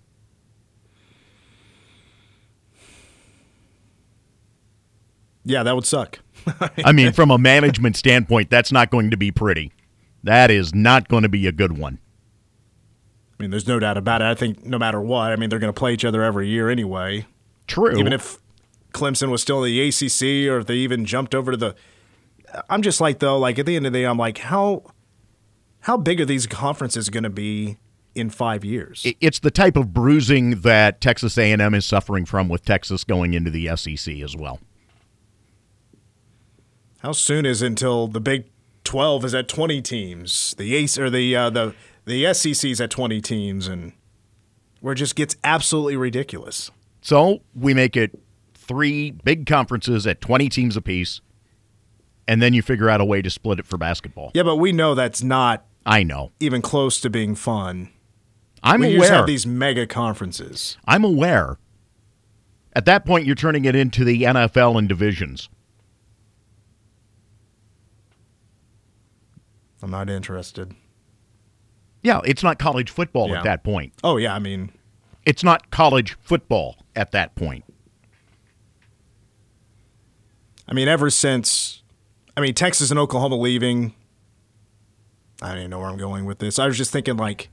Yeah, 5.49 5.63
that 5.63 5.73
would 5.73 5.85
suck. 5.85 6.19
I 6.85 6.91
mean, 6.91 7.11
from 7.11 7.31
a 7.31 7.39
management 7.39 7.97
standpoint, 7.97 8.51
that's 8.51 8.71
not 8.71 8.91
going 8.91 9.09
to 9.09 9.17
be 9.17 9.31
pretty. 9.31 9.71
That 10.23 10.51
is 10.51 10.75
not 10.75 11.07
going 11.07 11.23
to 11.23 11.29
be 11.29 11.47
a 11.47 11.51
good 11.51 11.77
one. 11.77 11.97
I 13.31 13.43
mean, 13.43 13.49
there's 13.49 13.67
no 13.67 13.79
doubt 13.79 13.97
about 13.97 14.21
it. 14.21 14.25
I 14.25 14.35
think 14.35 14.63
no 14.63 14.77
matter 14.77 15.01
what, 15.01 15.31
I 15.31 15.37
mean, 15.37 15.49
they're 15.49 15.59
going 15.59 15.73
to 15.73 15.77
play 15.77 15.93
each 15.93 16.05
other 16.05 16.23
every 16.23 16.47
year 16.47 16.69
anyway. 16.69 17.25
True. 17.65 17.97
Even 17.97 18.13
if 18.13 18.37
Clemson 18.93 19.29
was 19.29 19.41
still 19.41 19.63
in 19.63 19.71
the 19.71 19.87
ACC 19.87 20.51
or 20.51 20.59
if 20.59 20.67
they 20.67 20.75
even 20.75 21.05
jumped 21.05 21.33
over 21.33 21.51
to 21.51 21.57
the. 21.57 21.75
I'm 22.69 22.83
just 22.83 23.01
like 23.01 23.19
though, 23.19 23.39
like 23.39 23.57
at 23.57 23.65
the 23.65 23.75
end 23.75 23.87
of 23.87 23.93
the 23.93 23.99
day, 23.99 24.05
I'm 24.05 24.17
like, 24.17 24.39
how 24.39 24.83
how 25.81 25.97
big 25.97 26.21
are 26.21 26.25
these 26.25 26.45
conferences 26.45 27.09
going 27.09 27.23
to 27.23 27.29
be 27.29 27.77
in 28.13 28.29
five 28.29 28.63
years? 28.63 29.05
It's 29.19 29.39
the 29.39 29.51
type 29.51 29.77
of 29.77 29.93
bruising 29.93 30.61
that 30.61 31.01
Texas 31.01 31.37
A&M 31.37 31.73
is 31.73 31.85
suffering 31.85 32.25
from 32.25 32.49
with 32.49 32.65
Texas 32.65 33.03
going 33.03 33.33
into 33.33 33.49
the 33.49 33.75
SEC 33.75 34.19
as 34.19 34.35
well. 34.35 34.59
How 36.99 37.11
soon 37.13 37.45
is 37.45 37.61
it 37.61 37.67
until 37.67 38.07
the 38.07 38.19
Big 38.19 38.45
Twelve 38.83 39.23
is 39.23 39.35
at 39.35 39.47
20 39.47 39.81
teams, 39.81 40.55
the 40.57 40.75
Ace 40.75 40.97
or 40.97 41.09
the 41.09 41.35
uh, 41.35 41.49
the 41.49 41.73
the 42.05 42.33
SEC 42.33 42.69
is 42.71 42.81
at 42.81 42.89
20 42.89 43.21
teams, 43.21 43.67
and 43.67 43.93
where 44.81 44.93
it 44.93 44.97
just 44.97 45.15
gets 45.15 45.35
absolutely 45.43 45.95
ridiculous. 45.95 46.71
So 47.01 47.41
we 47.55 47.73
make 47.73 47.95
it 47.95 48.19
three 48.53 49.11
big 49.11 49.45
conferences 49.45 50.05
at 50.07 50.21
20 50.21 50.49
teams 50.49 50.75
apiece, 50.75 51.21
and 52.27 52.41
then 52.41 52.53
you 52.53 52.61
figure 52.61 52.89
out 52.89 52.99
a 52.99 53.05
way 53.05 53.21
to 53.21 53.29
split 53.29 53.59
it 53.59 53.65
for 53.65 53.77
basketball. 53.77 54.31
Yeah, 54.33 54.43
but 54.43 54.57
we 54.57 54.71
know 54.71 54.95
that's 54.95 55.21
not 55.23 55.65
I 55.85 56.03
know. 56.03 56.31
even 56.39 56.61
close 56.61 56.99
to 57.01 57.09
being 57.09 57.35
fun. 57.35 57.89
I'm 58.61 58.81
we 58.81 58.93
just 58.95 59.09
aware. 59.09 59.19
have 59.19 59.27
these 59.27 59.45
mega 59.47 59.87
conferences. 59.87 60.77
I'm 60.85 61.05
aware. 61.05 61.57
At 62.73 62.85
that 62.85 63.05
point, 63.05 63.25
you're 63.25 63.35
turning 63.35 63.65
it 63.65 63.75
into 63.75 64.03
the 64.03 64.23
NFL 64.23 64.77
and 64.77 64.89
divisions. 64.89 65.49
I'm 69.81 69.91
not 69.91 70.09
interested. 70.09 70.73
Yeah, 72.01 72.21
it's 72.25 72.43
not 72.43 72.59
college 72.59 72.89
football 72.89 73.29
Yeah. 73.29 73.39
at 73.39 73.43
that 73.43 73.63
point. 73.63 73.93
Oh 74.03 74.17
yeah, 74.17 74.33
I 74.33 74.39
mean, 74.39 74.71
It's 75.25 75.43
not 75.43 75.69
college 75.69 76.17
football 76.21 76.77
at 76.95 77.11
that 77.11 77.35
point. 77.35 77.65
I 80.67 80.73
mean, 80.73 80.87
ever 80.87 81.09
since, 81.09 81.83
I 82.37 82.41
mean, 82.41 82.53
Texas 82.53 82.89
and 82.91 82.99
Oklahoma 82.99 83.35
leaving, 83.35 83.93
I 85.41 85.49
don't 85.49 85.57
even 85.59 85.69
know 85.71 85.79
where 85.79 85.89
I'm 85.89 85.97
going 85.97 86.25
with 86.25 86.39
this. 86.39 86.59
I 86.59 86.67
was 86.67 86.77
just 86.77 86.91
thinking, 86.91 87.17
like, 87.17 87.49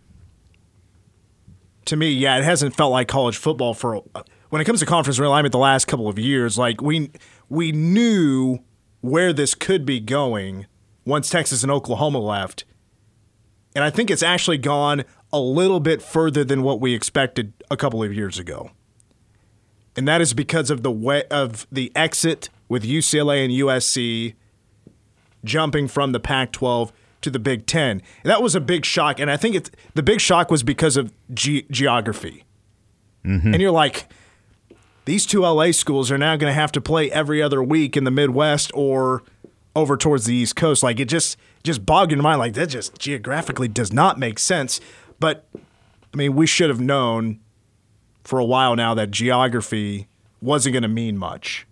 to 1.86 1.96
me, 1.96 2.10
yeah, 2.10 2.36
it 2.38 2.44
hasn't 2.44 2.76
felt 2.76 2.92
like 2.92 3.08
college 3.08 3.36
football 3.36 3.72
for 3.74 4.02
when 4.50 4.60
it 4.62 4.64
comes 4.64 4.80
to 4.80 4.86
conference 4.86 5.18
realignment 5.18 5.50
the 5.52 5.58
last 5.58 5.86
couple 5.86 6.08
of 6.08 6.18
years. 6.18 6.58
Like 6.58 6.80
we 6.82 7.10
we 7.48 7.72
knew 7.72 8.58
where 9.02 9.32
this 9.32 9.54
could 9.54 9.86
be 9.86 10.00
going 10.00 10.66
once 11.06 11.30
Texas 11.30 11.62
and 11.62 11.72
Oklahoma 11.72 12.18
left, 12.18 12.64
and 13.74 13.82
I 13.82 13.88
think 13.90 14.10
it's 14.10 14.22
actually 14.22 14.58
gone 14.58 15.04
a 15.32 15.40
little 15.40 15.80
bit 15.80 16.02
further 16.02 16.44
than 16.44 16.62
what 16.62 16.80
we 16.80 16.92
expected 16.92 17.52
a 17.70 17.76
couple 17.76 18.02
of 18.02 18.12
years 18.12 18.38
ago. 18.38 18.70
and 19.96 20.06
that 20.06 20.20
is 20.20 20.34
because 20.34 20.70
of 20.70 20.82
the 20.82 20.90
way 20.90 21.22
of 21.30 21.66
the 21.72 21.90
exit 21.96 22.50
with 22.68 22.84
UCLA 22.84 23.42
and 23.44 23.52
USC 23.52 24.34
jumping 25.44 25.88
from 25.88 26.12
the 26.12 26.20
Pac-12 26.20 26.90
to 27.22 27.30
the 27.30 27.38
Big 27.38 27.66
Ten. 27.66 28.02
And 28.22 28.30
that 28.30 28.42
was 28.42 28.54
a 28.54 28.60
big 28.60 28.84
shock, 28.84 29.18
and 29.18 29.30
I 29.30 29.36
think 29.38 29.54
it's 29.56 29.70
the 29.94 30.02
big 30.02 30.20
shock 30.20 30.50
was 30.50 30.62
because 30.62 30.96
of 30.98 31.12
ge- 31.32 31.66
geography. 31.70 32.44
Mm-hmm. 33.24 33.54
And 33.54 33.62
you're 33.62 33.70
like, 33.70 34.06
these 35.06 35.24
two 35.24 35.40
LA 35.42 35.70
schools 35.70 36.10
are 36.10 36.18
now 36.18 36.36
going 36.36 36.50
to 36.50 36.60
have 36.60 36.72
to 36.72 36.80
play 36.80 37.10
every 37.10 37.40
other 37.40 37.62
week 37.62 37.96
in 37.96 38.04
the 38.04 38.10
Midwest 38.10 38.70
or 38.74 39.22
over 39.76 39.96
towards 39.96 40.24
the 40.24 40.34
East 40.34 40.56
Coast. 40.56 40.82
Like 40.82 40.98
it 40.98 41.04
just 41.04 41.36
just 41.62 41.86
bogged 41.86 42.10
your 42.10 42.22
mind. 42.22 42.40
Like 42.40 42.54
that 42.54 42.68
just 42.68 42.98
geographically 42.98 43.68
does 43.68 43.92
not 43.92 44.18
make 44.18 44.40
sense. 44.40 44.80
But 45.20 45.46
I 45.54 46.16
mean, 46.16 46.34
we 46.34 46.46
should 46.46 46.70
have 46.70 46.80
known 46.80 47.38
for 48.24 48.40
a 48.40 48.44
while 48.44 48.74
now 48.74 48.94
that 48.94 49.12
geography 49.12 50.08
wasn't 50.40 50.72
going 50.72 50.82
to 50.82 50.88
mean 50.88 51.16
much 51.16 51.66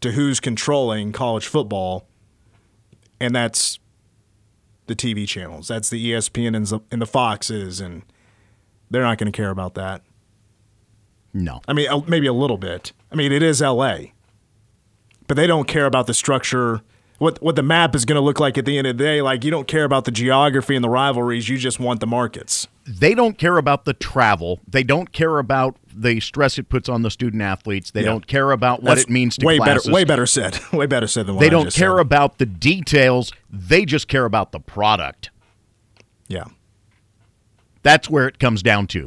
to 0.00 0.12
who's 0.12 0.40
controlling 0.40 1.12
college 1.12 1.46
football, 1.46 2.06
and 3.18 3.34
that's 3.34 3.78
the 4.86 4.94
TV 4.94 5.26
channels. 5.26 5.68
That's 5.68 5.88
the 5.88 6.10
ESPN 6.12 6.54
and 6.54 6.66
the, 6.66 6.80
and 6.90 7.00
the 7.00 7.06
Foxes, 7.06 7.80
and 7.80 8.02
they're 8.90 9.02
not 9.02 9.16
going 9.16 9.32
to 9.32 9.36
care 9.36 9.50
about 9.50 9.74
that. 9.74 10.02
No. 11.32 11.62
I 11.66 11.72
mean, 11.72 11.88
maybe 12.06 12.26
a 12.26 12.32
little 12.32 12.58
bit. 12.58 12.92
I 13.10 13.14
mean, 13.14 13.32
it 13.32 13.42
is 13.42 13.60
LA, 13.60 13.98
but 15.26 15.36
they 15.36 15.46
don't 15.46 15.66
care 15.66 15.86
about 15.86 16.06
the 16.06 16.14
structure. 16.14 16.82
What 17.18 17.40
what 17.40 17.54
the 17.56 17.62
map 17.62 17.94
is 17.94 18.04
going 18.04 18.16
to 18.16 18.20
look 18.20 18.40
like 18.40 18.58
at 18.58 18.64
the 18.64 18.76
end 18.76 18.86
of 18.88 18.98
the 18.98 19.04
day? 19.04 19.22
Like 19.22 19.44
you 19.44 19.50
don't 19.50 19.68
care 19.68 19.84
about 19.84 20.04
the 20.04 20.10
geography 20.10 20.74
and 20.74 20.84
the 20.84 20.88
rivalries. 20.88 21.48
You 21.48 21.56
just 21.56 21.78
want 21.78 22.00
the 22.00 22.06
markets. 22.06 22.66
They 22.86 23.14
don't 23.14 23.38
care 23.38 23.56
about 23.56 23.84
the 23.84 23.94
travel. 23.94 24.60
They 24.68 24.82
don't 24.82 25.12
care 25.12 25.38
about 25.38 25.76
the 25.94 26.18
stress 26.20 26.58
it 26.58 26.68
puts 26.68 26.88
on 26.88 27.02
the 27.02 27.10
student 27.10 27.40
athletes. 27.42 27.92
They 27.92 28.00
Yeah. 28.00 28.06
don't 28.06 28.26
care 28.26 28.50
about 28.50 28.82
what 28.82 28.96
That's 28.96 29.02
it 29.04 29.10
means 29.10 29.36
to 29.38 29.46
way 29.46 29.58
classes. 29.58 29.84
better. 29.84 29.94
Way 29.94 30.04
better 30.04 30.26
said. 30.26 30.58
Way 30.72 30.86
better 30.86 31.06
said 31.06 31.26
than 31.26 31.36
what 31.36 31.40
They 31.40 31.46
I 31.46 31.50
don't 31.50 31.72
care 31.72 31.92
said. 31.96 32.00
about 32.00 32.38
the 32.38 32.46
details. 32.46 33.32
They 33.48 33.84
just 33.84 34.08
care 34.08 34.24
about 34.24 34.50
the 34.52 34.60
product. 34.60 35.30
Yeah. 36.28 36.44
That's 37.84 38.10
where 38.10 38.26
it 38.26 38.38
comes 38.38 38.62
down 38.62 38.86
to. 38.88 39.06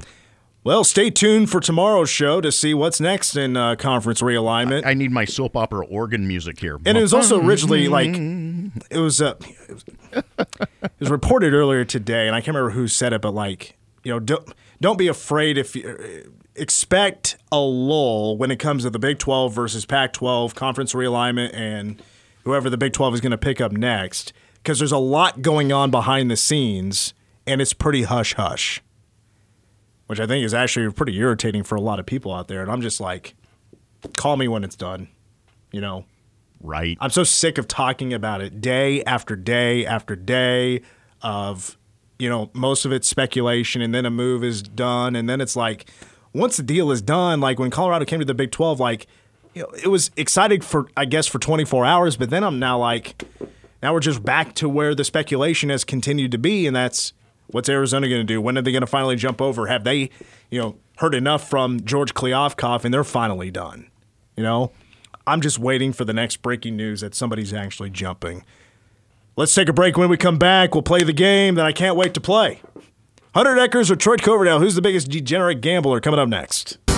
Well, 0.68 0.84
stay 0.84 1.10
tuned 1.10 1.50
for 1.50 1.62
tomorrow's 1.62 2.10
show 2.10 2.42
to 2.42 2.52
see 2.52 2.74
what's 2.74 3.00
next 3.00 3.38
in 3.38 3.56
uh, 3.56 3.78
conference 3.78 4.22
realignment. 4.22 4.86
I 4.86 4.96
need 4.96 5.12
my 5.12 5.24
soap 5.24 5.56
opera 5.56 5.86
organ 5.86 6.28
music 6.28 6.60
here. 6.60 6.78
And 6.86 6.98
it 6.98 7.02
was 7.02 7.14
also 7.14 7.42
originally 7.42 7.88
like 7.88 8.10
it 8.10 8.98
was, 8.98 9.22
uh, 9.22 9.36
it 9.40 9.74
was 9.74 9.86
it 10.12 10.92
was 11.00 11.10
reported 11.10 11.54
earlier 11.54 11.86
today, 11.86 12.28
and 12.28 12.36
I 12.36 12.42
can't 12.42 12.54
remember 12.54 12.72
who 12.72 12.90
said 12.90 13.14
it, 13.14 13.22
but 13.22 13.34
like 13.34 13.78
you 14.04 14.12
know, 14.12 14.20
don't 14.20 14.54
don't 14.82 14.98
be 14.98 15.08
afraid 15.08 15.58
if 15.58 15.74
you 15.74 16.34
expect 16.54 17.38
a 17.50 17.60
lull 17.60 18.36
when 18.36 18.52
it 18.52 18.60
comes 18.60 18.84
to 18.84 18.90
the 18.90 19.00
Big 19.00 19.20
Twelve 19.20 19.54
versus 19.54 19.86
Pac 19.86 20.12
twelve 20.12 20.54
conference 20.54 20.92
realignment 20.92 21.52
and 21.54 22.04
whoever 22.44 22.70
the 22.70 22.78
Big 22.78 22.92
Twelve 22.92 23.14
is 23.14 23.22
going 23.22 23.32
to 23.32 23.38
pick 23.38 23.62
up 23.62 23.72
next, 23.72 24.34
because 24.56 24.80
there's 24.80 24.92
a 24.92 24.98
lot 24.98 25.42
going 25.42 25.72
on 25.72 25.92
behind 25.92 26.30
the 26.30 26.36
scenes, 26.36 27.14
and 27.46 27.62
it's 27.62 27.72
pretty 27.72 28.04
hush 28.04 28.34
hush, 28.34 28.82
which 30.08 30.20
I 30.20 30.26
think 30.26 30.44
is 30.44 30.54
actually 30.54 30.92
pretty 30.92 31.18
irritating 31.18 31.64
for 31.64 31.76
a 31.76 31.82
lot 31.82 32.00
of 32.00 32.06
people 32.06 32.34
out 32.34 32.48
there. 32.48 32.62
And 32.62 32.72
I'm 32.72 32.82
just 32.82 33.00
like, 33.00 33.36
call 34.16 34.38
me 34.38 34.48
when 34.48 34.64
it's 34.64 34.76
done, 34.76 35.08
you 35.72 35.82
know. 35.82 36.06
right. 36.62 36.98
I'm 37.00 37.10
so 37.10 37.24
sick 37.24 37.58
of 37.58 37.68
talking 37.68 38.14
about 38.14 38.42
it 38.42 38.62
day 38.62 39.04
after 39.04 39.36
day 39.36 39.86
after 39.86 40.16
day 40.16 40.82
of 41.22 41.78
you 42.20 42.30
know 42.30 42.50
most 42.54 42.86
of 42.86 42.92
it's 42.92 43.08
speculation 43.08 43.82
and 43.82 43.94
then 43.94 44.06
a 44.06 44.10
move 44.10 44.44
is 44.44 44.62
done 44.62 45.16
and 45.16 45.28
then 45.30 45.42
it's 45.42 45.56
like 45.56 45.90
once 46.34 46.58
the 46.58 46.64
deal 46.64 46.92
is 46.92 47.02
done 47.02 47.40
like 47.40 47.60
when 47.60 47.70
Colorado 47.70 48.06
came 48.06 48.20
to 48.20 48.26
the 48.26 48.34
Big 48.34 48.52
12 48.52 48.80
like 48.80 49.08
you 49.54 49.64
know 49.64 49.70
it 49.84 49.88
was 49.88 50.12
exciting 50.16 50.62
for 50.62 50.88
I 50.96 51.06
guess 51.06 51.26
for 51.28 51.40
24 51.40 51.86
hours 51.86 52.18
but 52.18 52.30
then 52.30 52.44
I'm 52.44 52.60
now 52.60 52.78
like 52.78 53.24
now 53.82 53.94
we're 53.94 54.00
just 54.00 54.24
back 54.24 54.54
to 54.56 54.70
where 54.70 54.94
the 54.94 55.04
speculation 55.04 55.70
has 55.70 55.84
continued 55.84 56.32
to 56.32 56.38
be 56.38 56.68
and 56.68 56.76
that's 56.76 57.14
what's 57.48 57.70
Arizona 57.70 58.08
going 58.08 58.22
to 58.22 58.26
do 58.26 58.42
when 58.42 58.58
are 58.58 58.62
they 58.62 58.72
going 58.72 58.82
to 58.82 58.88
finally 58.88 59.16
jump 59.16 59.42
over 59.42 59.68
have 59.68 59.84
they 59.84 60.10
you 60.50 60.62
know 60.62 60.76
heard 60.98 61.14
enough 61.14 61.50
from 61.50 61.82
George 61.82 62.14
Kliavkoff 62.14 62.86
and 62.86 62.94
they're 62.94 63.04
finally 63.04 63.52
done 63.52 63.90
you 64.36 64.44
know 64.44 64.72
I'm 65.28 65.42
just 65.42 65.60
waiting 65.60 65.92
for 65.92 66.06
the 66.06 66.14
next 66.14 66.42
breaking 66.42 66.78
news 66.78 67.02
that 67.02 67.14
somebody's 67.14 67.54
actually 67.54 67.90
jumping. 67.90 68.46
Let's 69.36 69.54
take 69.54 69.68
a 69.68 69.74
break. 69.74 69.98
When 69.98 70.08
we 70.08 70.16
come 70.16 70.38
back, 70.38 70.74
we'll 70.74 70.84
play 70.84 71.04
the 71.04 71.12
game 71.12 71.56
that 71.56 71.66
I 71.66 71.74
can't 71.74 71.98
wait 71.98 72.14
to 72.14 72.22
play. 72.22 72.62
Hunter 73.36 73.54
Dekkers 73.54 73.92
or 73.92 73.98
Troy 73.98 74.16
Coverdale? 74.16 74.62
Who's 74.62 74.76
the 74.76 74.82
biggest 74.82 75.10
degenerate 75.10 75.60
gambler? 75.60 76.00
Coming 76.00 76.22
up 76.22 76.30
next. 76.30 76.78
Now, 76.88 76.96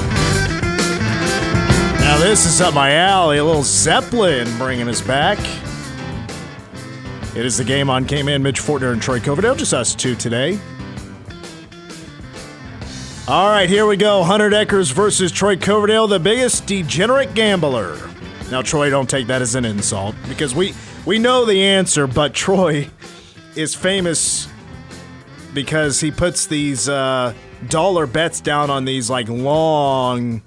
this 2.19 2.45
is 2.45 2.61
up 2.61 2.75
my 2.75 2.93
alley. 2.93 3.39
A 3.39 3.43
little 3.43 3.63
Zeppelin 3.63 4.47
bringing 4.59 4.87
us 4.87 5.01
back. 5.01 5.39
It 7.35 7.45
is 7.45 7.57
the 7.57 7.63
game 7.63 7.89
on 7.89 8.05
K-Man, 8.05 8.41
Mitch 8.41 8.59
Fortner, 8.59 8.91
and 8.91 9.01
Troy 9.01 9.19
Coverdale. 9.19 9.55
Just 9.55 9.73
us 9.73 9.93
two 9.93 10.15
today. 10.15 10.59
All 13.27 13.51
right, 13.51 13.69
here 13.69 13.85
we 13.85 13.95
go. 13.95 14.23
Hunter 14.23 14.49
Dekkers 14.49 14.91
versus 14.91 15.31
Troy 15.31 15.55
Coverdale, 15.55 16.07
the 16.07 16.19
biggest 16.19 16.65
degenerate 16.65 17.35
gambler. 17.35 17.99
Now, 18.49 18.63
Troy, 18.63 18.89
don't 18.89 19.07
take 19.07 19.27
that 19.27 19.43
as 19.43 19.53
an 19.53 19.65
insult 19.65 20.15
because 20.27 20.55
we 20.55 20.73
we 21.05 21.19
know 21.19 21.45
the 21.45 21.61
answer, 21.61 22.07
but 22.07 22.33
Troy 22.33 22.89
is 23.55 23.75
famous 23.75 24.47
because 25.53 25.99
he 25.99 26.09
puts 26.09 26.47
these 26.47 26.89
uh, 26.89 27.35
dollar 27.67 28.07
bets 28.07 28.41
down 28.41 28.71
on 28.71 28.85
these 28.85 29.11
like 29.11 29.29
long 29.29 30.41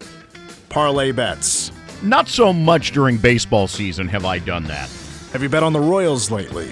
parlay 0.68 1.12
bets. 1.12 1.70
Not 2.02 2.28
so 2.28 2.52
much 2.52 2.90
during 2.90 3.16
baseball 3.16 3.68
season 3.68 4.08
have 4.08 4.24
I 4.24 4.40
done 4.40 4.64
that. 4.64 4.90
Have 5.32 5.42
you 5.42 5.48
bet 5.48 5.62
on 5.62 5.72
the 5.72 5.80
Royals 5.80 6.30
lately? 6.30 6.70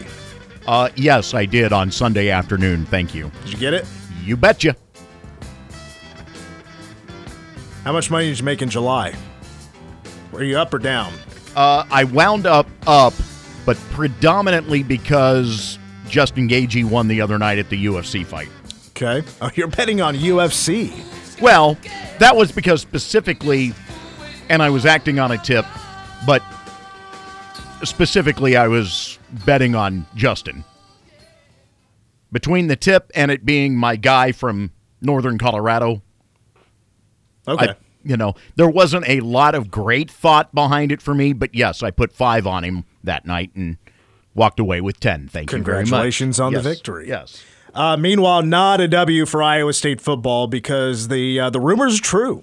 Uh, 0.66 0.90
yes, 0.94 1.33
I 1.35 1.46
did 1.46 1.73
on 1.73 1.90
Sunday 1.90 2.29
afternoon. 2.29 2.85
Thank 2.87 3.14
you. 3.14 3.31
Did 3.44 3.53
you 3.53 3.59
get 3.59 3.75
it? 3.75 3.87
You 4.23 4.37
betcha. 4.37 4.77
How 7.85 7.92
much 7.92 8.11
money 8.11 8.27
did 8.29 8.38
you 8.38 8.44
make 8.44 8.61
in 8.61 8.68
July? 8.68 9.14
Were 10.33 10.42
you 10.44 10.59
up 10.59 10.75
or 10.75 10.79
down? 10.79 11.12
Uh, 11.57 11.85
I 11.90 12.05
wound 12.05 12.46
up 12.46 12.68
up, 12.87 13.14
but 13.64 13.77
predominantly 13.92 14.83
because 14.83 15.79
Justin 16.09 16.49
Gaethje 16.49 16.85
won 16.85 17.09
the 17.09 17.20
other 17.20 17.38
night 17.38 17.59
at 17.59 17.70
the 17.70 17.87
UFC 17.87 18.25
fight. 18.25 18.51
Okay. 18.90 19.27
Oh, 19.40 19.51
you're 19.55 19.68
betting 19.68 20.03
on 20.03 20.14
UFC. 20.14 20.92
Well, 21.40 21.79
that 22.18 22.37
was 22.37 22.53
because 22.53 22.83
specifically, 22.83 23.73
and 24.51 24.62
I 24.62 24.68
was 24.68 24.85
acting 24.85 25.18
on 25.18 25.33
a 25.33 25.38
tip, 25.38 25.64
but 26.27 26.42
specifically, 27.85 28.57
I 28.57 28.69
was 28.69 29.19
betting 29.45 29.75
on 29.75 30.07
Justin. 30.14 30.64
Between 32.33 32.69
the 32.69 32.77
tip 32.77 33.11
and 33.14 33.31
it 33.31 33.45
being 33.45 33.77
my 33.77 33.97
guy 33.97 34.33
from 34.33 34.71
northern 35.01 35.38
Colorado, 35.38 36.03
Okay. 37.49 37.71
I, 37.71 37.75
you 38.05 38.16
know, 38.16 38.35
there 38.57 38.69
wasn't 38.69 39.09
a 39.09 39.21
lot 39.21 39.55
of 39.55 39.71
great 39.71 40.11
thought 40.11 40.55
behind 40.55 40.93
it 40.93 41.03
for 41.03 41.14
me, 41.14 41.33
but 41.33 41.55
yes, 41.55 41.83
I 41.83 41.90
put 41.90 42.12
five 42.12 42.47
on 42.47 42.64
him 42.64 42.85
that 43.03 43.27
night 43.27 43.51
and 43.57 43.77
walked 44.35 44.61
away 44.61 44.81
with 44.81 45.01
10. 45.01 45.29
Thank 45.29 45.51
you 45.51 45.59
very 45.62 45.79
much. 45.79 45.87
Congratulations 45.87 46.38
on 46.38 46.53
the 46.53 46.61
victory. 46.61 47.09
Yes. 47.09 47.43
Uh, 47.75 47.97
meanwhile, 47.97 48.43
not 48.43 48.81
a 48.81 48.88
W 48.88 49.27
for 49.27 49.43
Iowa 49.43 49.73
State 49.73 50.01
football 50.01 50.47
because 50.47 51.09
the 51.09 51.38
uh, 51.40 51.51
the 51.51 51.61
rumors 51.61 51.99
are 51.99 52.03
true. 52.03 52.43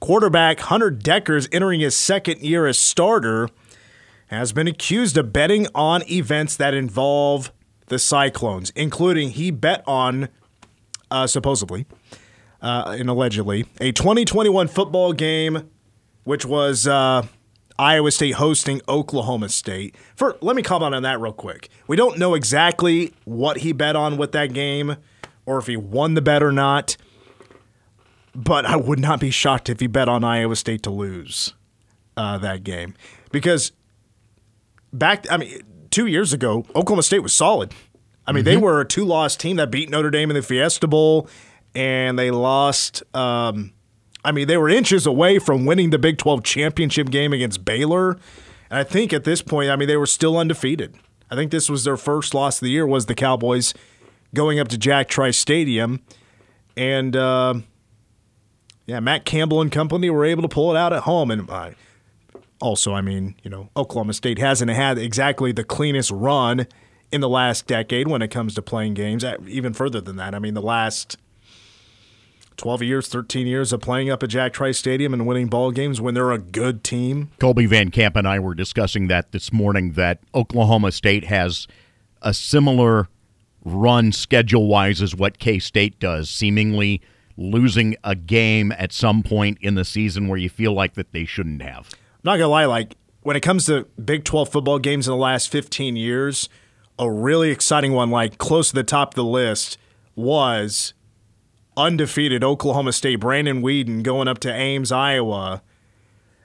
Quarterback 0.00 0.60
Hunter 0.60 0.90
Dekkers, 0.90 1.48
entering 1.50 1.80
his 1.80 1.96
second 1.96 2.40
year 2.40 2.66
as 2.66 2.78
starter, 2.78 3.48
has 4.34 4.52
been 4.52 4.68
accused 4.68 5.16
of 5.16 5.32
betting 5.32 5.66
on 5.74 6.02
events 6.10 6.56
that 6.56 6.74
involve 6.74 7.52
the 7.86 7.98
Cyclones, 7.98 8.72
including 8.74 9.30
he 9.30 9.50
bet 9.50 9.82
on, 9.86 10.28
uh, 11.10 11.26
supposedly, 11.26 11.86
uh, 12.62 12.96
and 12.98 13.08
allegedly, 13.08 13.66
a 13.80 13.92
2021 13.92 14.68
football 14.68 15.12
game, 15.12 15.70
which 16.24 16.44
was 16.44 16.86
uh, 16.86 17.26
Iowa 17.78 18.10
State 18.10 18.34
hosting 18.34 18.80
Oklahoma 18.88 19.48
State. 19.48 19.96
For 20.16 20.36
let 20.40 20.56
me 20.56 20.62
comment 20.62 20.94
on 20.94 21.02
that 21.02 21.20
real 21.20 21.32
quick. 21.32 21.68
We 21.86 21.96
don't 21.96 22.18
know 22.18 22.34
exactly 22.34 23.12
what 23.24 23.58
he 23.58 23.72
bet 23.72 23.96
on 23.96 24.16
with 24.16 24.32
that 24.32 24.52
game, 24.52 24.96
or 25.44 25.58
if 25.58 25.66
he 25.66 25.76
won 25.76 26.14
the 26.14 26.22
bet 26.22 26.42
or 26.42 26.52
not. 26.52 26.96
But 28.34 28.64
I 28.64 28.76
would 28.76 28.98
not 28.98 29.20
be 29.20 29.30
shocked 29.30 29.68
if 29.68 29.78
he 29.78 29.86
bet 29.86 30.08
on 30.08 30.24
Iowa 30.24 30.56
State 30.56 30.82
to 30.84 30.90
lose 30.90 31.54
uh, 32.16 32.38
that 32.38 32.64
game 32.64 32.94
because 33.30 33.72
back. 34.98 35.30
I 35.30 35.36
mean, 35.36 35.60
two 35.90 36.06
years 36.06 36.32
ago, 36.32 36.64
Oklahoma 36.74 37.02
State 37.02 37.20
was 37.20 37.34
solid. 37.34 37.72
I 38.26 38.32
mean, 38.32 38.44
they 38.44 38.56
were 38.56 38.80
a 38.80 38.86
two-loss 38.86 39.36
team 39.36 39.56
that 39.56 39.70
beat 39.70 39.90
Notre 39.90 40.10
Dame 40.10 40.30
in 40.30 40.34
the 40.34 40.42
Fiesta 40.42 40.86
Bowl, 40.88 41.28
and 41.74 42.18
they 42.18 42.30
lost. 42.30 43.02
Um, 43.14 43.74
I 44.24 44.32
mean, 44.32 44.48
they 44.48 44.56
were 44.56 44.70
inches 44.70 45.06
away 45.06 45.38
from 45.38 45.66
winning 45.66 45.90
the 45.90 45.98
Big 45.98 46.16
12 46.16 46.42
championship 46.42 47.10
game 47.10 47.34
against 47.34 47.64
Baylor. 47.64 48.12
And 48.70 48.78
I 48.78 48.84
think 48.84 49.12
at 49.12 49.24
this 49.24 49.42
point, 49.42 49.70
I 49.70 49.76
mean, 49.76 49.88
they 49.88 49.98
were 49.98 50.06
still 50.06 50.38
undefeated. 50.38 50.94
I 51.30 51.34
think 51.34 51.50
this 51.50 51.68
was 51.68 51.84
their 51.84 51.98
first 51.98 52.32
loss 52.32 52.56
of 52.56 52.64
the 52.64 52.70
year 52.70 52.86
was 52.86 53.06
the 53.06 53.14
Cowboys 53.14 53.74
going 54.32 54.58
up 54.58 54.68
to 54.68 54.78
Jack 54.78 55.08
Trice 55.08 55.36
Stadium. 55.36 56.02
And 56.76 57.14
uh, 57.14 57.54
yeah, 58.86 59.00
Matt 59.00 59.24
Campbell 59.26 59.60
and 59.60 59.70
company 59.70 60.08
were 60.08 60.24
able 60.24 60.42
to 60.42 60.48
pull 60.48 60.74
it 60.74 60.78
out 60.78 60.92
at 60.92 61.02
home. 61.02 61.30
And 61.30 61.48
uh, 61.50 61.70
also, 62.64 62.94
I 62.94 63.02
mean, 63.02 63.34
you 63.42 63.50
know, 63.50 63.68
Oklahoma 63.76 64.14
State 64.14 64.38
hasn't 64.38 64.70
had 64.70 64.96
exactly 64.96 65.52
the 65.52 65.64
cleanest 65.64 66.10
run 66.10 66.66
in 67.12 67.20
the 67.20 67.28
last 67.28 67.66
decade 67.66 68.08
when 68.08 68.22
it 68.22 68.28
comes 68.28 68.54
to 68.54 68.62
playing 68.62 68.94
games. 68.94 69.22
Uh, 69.22 69.36
even 69.46 69.74
further 69.74 70.00
than 70.00 70.16
that, 70.16 70.34
I 70.34 70.38
mean, 70.38 70.54
the 70.54 70.62
last 70.62 71.18
12 72.56 72.82
years, 72.82 73.06
13 73.08 73.46
years 73.46 73.70
of 73.74 73.82
playing 73.82 74.08
up 74.08 74.22
at 74.22 74.30
Jack 74.30 74.54
Trice 74.54 74.78
Stadium 74.78 75.12
and 75.12 75.26
winning 75.26 75.48
ball 75.48 75.72
games 75.72 76.00
when 76.00 76.14
they're 76.14 76.32
a 76.32 76.38
good 76.38 76.82
team. 76.82 77.30
Colby 77.38 77.66
Van 77.66 77.90
Camp 77.90 78.16
and 78.16 78.26
I 78.26 78.38
were 78.38 78.54
discussing 78.54 79.08
that 79.08 79.32
this 79.32 79.52
morning 79.52 79.92
that 79.92 80.20
Oklahoma 80.34 80.90
State 80.90 81.24
has 81.24 81.68
a 82.22 82.32
similar 82.32 83.08
run 83.62 84.10
schedule 84.10 84.68
wise 84.68 85.02
as 85.02 85.14
what 85.14 85.38
K 85.38 85.58
State 85.58 86.00
does, 86.00 86.30
seemingly 86.30 87.02
losing 87.36 87.94
a 88.04 88.14
game 88.14 88.72
at 88.72 88.90
some 88.90 89.22
point 89.22 89.58
in 89.60 89.74
the 89.74 89.84
season 89.84 90.28
where 90.28 90.38
you 90.38 90.48
feel 90.48 90.72
like 90.72 90.94
that 90.94 91.12
they 91.12 91.26
shouldn't 91.26 91.60
have. 91.60 91.90
Not 92.24 92.38
gonna 92.38 92.48
lie, 92.48 92.64
like 92.64 92.96
when 93.22 93.36
it 93.36 93.40
comes 93.40 93.66
to 93.66 93.86
Big 94.02 94.24
12 94.24 94.48
football 94.48 94.78
games 94.78 95.06
in 95.06 95.12
the 95.12 95.16
last 95.16 95.50
15 95.50 95.94
years, 95.96 96.48
a 96.98 97.10
really 97.10 97.50
exciting 97.50 97.92
one, 97.92 98.10
like 98.10 98.38
close 98.38 98.70
to 98.70 98.74
the 98.74 98.82
top 98.82 99.10
of 99.10 99.14
the 99.14 99.24
list, 99.24 99.78
was 100.16 100.94
undefeated 101.76 102.42
Oklahoma 102.42 102.92
State, 102.92 103.16
Brandon 103.16 103.62
Weeden 103.62 104.02
going 104.02 104.28
up 104.28 104.38
to 104.40 104.52
Ames, 104.52 104.90
Iowa. 104.90 105.62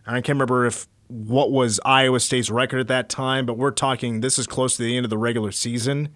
I 0.06 0.13
can't 0.13 0.30
remember 0.30 0.65
if 0.65 0.88
what 1.08 1.52
was 1.52 1.80
Iowa 1.86 2.20
State's 2.20 2.50
record 2.50 2.80
at 2.80 2.88
that 2.88 3.10
time, 3.10 3.46
but 3.46 3.58
we're 3.58 3.72
talking 3.72 4.22
this 4.22 4.39
is 4.39 4.48
close 4.48 4.76
to 4.78 4.84
the 4.84 4.98
end 4.98 5.06
of 5.06 5.10
the 5.10 5.18
regular 5.18 5.52
season. 5.52 6.10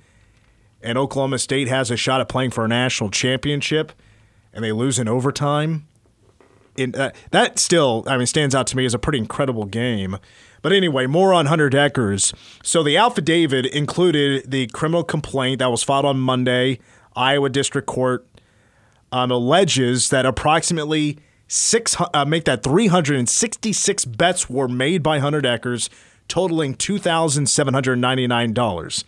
And 0.82 0.98
Oklahoma 0.98 1.40
State 1.40 1.68
has 1.68 1.90
a 1.92 1.96
shot 1.96 2.20
at 2.20 2.28
playing 2.28 2.52
for 2.52 2.66
a 2.66 2.68
national 2.68 3.10
championship, 3.10 3.94
and 4.52 4.64
they 4.64 4.72
lose 4.72 5.00
in 5.00 5.08
overtime. 5.08 5.88
In, 6.76 6.96
uh, 6.96 7.12
that 7.32 7.60
still, 7.60 8.04
I 8.08 8.18
mean, 8.18 8.26
stands 8.26 8.56
out 8.56 8.68
to 8.68 8.78
me 8.78 8.86
as 8.86 8.94
a 8.94 9.00
pretty 9.00 9.20
incredible 9.20 9.66
game. 9.66 10.18
But 10.62 10.72
anyway, 10.72 11.08
more 11.08 11.34
on 11.34 11.48
Hunter 11.48 11.70
Dekkers. 11.70 12.34
So 12.64 12.84
the 12.84 12.98
affidavit 12.98 13.66
included 13.68 14.50
the 14.50 14.68
criminal 14.68 15.04
complaint 15.04 15.60
that 15.60 15.70
was 15.70 15.84
filed 15.84 16.06
on 16.06 16.20
Monday, 16.20 16.80
Iowa 17.16 17.50
District 17.50 17.86
Court 17.86 18.26
um, 19.14 19.30
alleges 19.30 20.10
that 20.10 20.26
approximately 20.26 21.20
six 21.48 21.96
uh, 22.14 22.26
make 22.26 22.46
that 22.46 22.64
366 22.64 24.06
bets 24.06 24.50
were 24.50 24.68
made 24.68 25.04
by 25.04 25.20
Hunter 25.20 25.42
Dekkers, 25.42 25.88
totaling 26.28 26.74
two 26.74 26.98
thousand 26.98 27.48
seven 27.48 27.76
hundred 27.76 27.98
ninety 27.98 28.26
nine 28.26 28.54
dollars. 28.54 29.06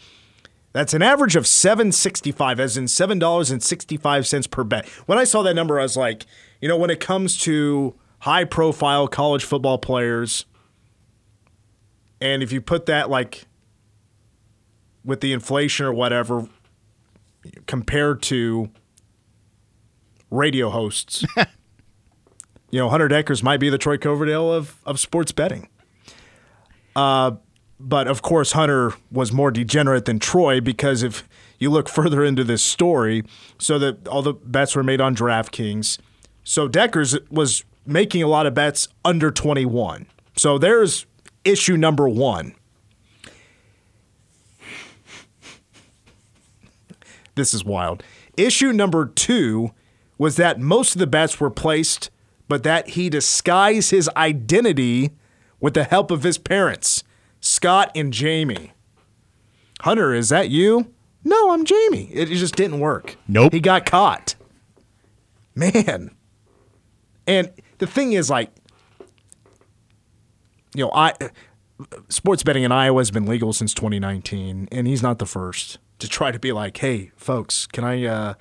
That's 0.74 0.94
an 0.94 1.02
average 1.02 1.36
of 1.36 1.48
seven 1.48 1.92
sixty 1.92 2.32
five, 2.32 2.60
as 2.60 2.78
in 2.78 2.88
seven 2.88 3.18
dollars 3.18 3.50
and 3.50 3.64
sixty 3.64 3.98
five 3.98 4.28
cents 4.28 4.46
per 4.46 4.64
bet. 4.64 4.88
When 5.08 5.18
I 5.18 5.24
saw 5.24 5.42
that 5.42 5.56
number, 5.56 5.80
I 5.80 5.84
was 5.84 5.98
like, 5.98 6.26
you 6.66 6.70
know, 6.70 6.78
when 6.78 6.90
it 6.90 7.00
comes 7.00 7.38
to 7.38 7.94
high 8.22 8.44
profile 8.44 9.08
college 9.08 9.44
football 9.44 9.78
players, 9.78 10.48
and 12.20 12.42
if 12.42 12.52
you 12.52 12.60
put 12.60 12.88
that 12.88 13.08
like 13.08 13.46
with 15.04 15.22
the 15.22 15.32
inflation 15.32 15.86
or 15.86 15.94
whatever 15.94 16.48
compared 17.68 18.24
to 18.24 18.72
radio 20.32 20.72
hosts. 20.72 21.24
you 22.72 22.80
know, 22.80 22.90
Hunter 22.90 23.10
Dekkers 23.10 23.44
might 23.44 23.60
be 23.60 23.70
the 23.70 23.78
Troy 23.78 24.00
Coverdale 24.00 24.52
of, 24.52 24.82
of 24.88 25.00
sports 25.00 25.32
betting. 25.32 25.70
Uh, 26.96 27.34
but 27.80 28.08
of 28.08 28.24
course, 28.24 28.54
Hunter 28.54 28.92
was 29.12 29.32
more 29.32 29.52
degenerate 29.52 30.06
than 30.06 30.18
Troy 30.18 30.60
because 30.62 31.04
if 31.04 31.30
you 31.60 31.70
look 31.70 31.88
further 31.88 32.24
into 32.26 32.44
this 32.44 32.64
story, 32.64 33.22
so 33.60 33.78
that 33.78 34.08
all 34.08 34.24
the 34.24 34.34
bets 34.34 34.76
were 34.76 34.82
made 34.82 35.00
on 35.00 35.16
DraftKings. 35.16 36.00
So 36.46 36.70
Dekkers 36.70 37.20
was 37.30 37.66
making 37.86 38.24
a 38.24 38.28
lot 38.28 38.46
of 38.46 38.54
bets 38.54 38.88
under 39.04 39.32
21. 39.32 40.06
So 40.38 40.58
there's 40.58 41.06
issue 41.44 41.76
number 41.76 42.08
one. 42.08 42.54
This 47.34 47.54
is 47.54 47.66
wild. 47.66 48.04
Issue 48.38 48.72
number 48.72 49.08
two 49.08 49.72
was 50.18 50.38
that 50.38 50.60
most 50.60 50.96
of 50.96 51.00
the 51.00 51.08
bets 51.08 51.40
were 51.40 51.50
placed, 51.50 52.10
but 52.48 52.64
that 52.64 52.90
he 52.90 53.10
disguised 53.10 53.92
his 53.92 54.10
identity 54.16 55.12
with 55.60 55.74
the 55.74 55.84
help 55.84 56.12
of 56.12 56.24
his 56.24 56.38
parents, 56.38 57.04
Scott 57.42 57.92
and 57.96 58.14
Jamie. 58.14 58.72
Hunter, 59.82 60.14
is 60.14 60.30
that 60.30 60.50
you? 60.50 60.94
No, 61.24 61.52
I'm 61.52 61.66
Jamie. 61.66 62.10
It 62.14 62.28
just 62.28 62.56
didn't 62.56 62.80
work. 62.80 63.18
Nope. 63.28 63.52
He 63.52 63.60
got 63.60 63.86
caught. 63.86 64.36
Man. 65.56 66.16
And 67.28 67.52
the 67.80 67.88
thing 67.88 68.14
is, 68.14 68.30
like, 68.30 68.52
you 70.74 70.86
know, 70.86 70.92
I 70.94 71.14
sports 72.10 72.44
betting 72.44 72.64
in 72.64 72.72
Iowa 72.72 73.00
has 73.00 73.12
been 73.12 73.26
legal 73.26 73.54
since 73.54 73.74
2019, 73.74 74.70
and 74.72 74.88
he's 74.88 75.04
not 75.04 75.20
the 75.20 75.26
first 75.26 75.80
to 76.00 76.08
try 76.08 76.32
to 76.32 76.40
be 76.40 76.52
like, 76.52 76.78
"Hey, 76.78 77.12
folks, 77.16 77.66
can 77.68 77.84
I 77.84 78.06
uh, 78.06 78.34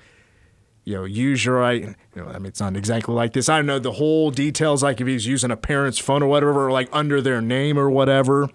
you 0.85 0.93
know, 0.93 1.03
use 1.03 1.43
your 1.43 1.55
right. 1.55 1.81
You 1.81 1.95
know, 2.15 2.27
I 2.27 2.33
mean, 2.33 2.45
it's 2.45 2.59
not 2.59 2.77
exactly 2.77 3.13
like 3.13 3.33
this. 3.33 3.49
I 3.49 3.57
don't 3.57 3.65
know 3.65 3.79
the 3.79 3.93
whole 3.93 4.29
details, 4.31 4.83
like 4.83 5.01
if 5.01 5.07
he's 5.07 5.25
using 5.25 5.51
a 5.51 5.57
parent's 5.57 5.97
phone 5.97 6.23
or 6.23 6.27
whatever, 6.27 6.67
or 6.67 6.71
like 6.71 6.87
under 6.93 7.21
their 7.21 7.41
name 7.41 7.77
or 7.77 7.89
whatever. 7.89 8.49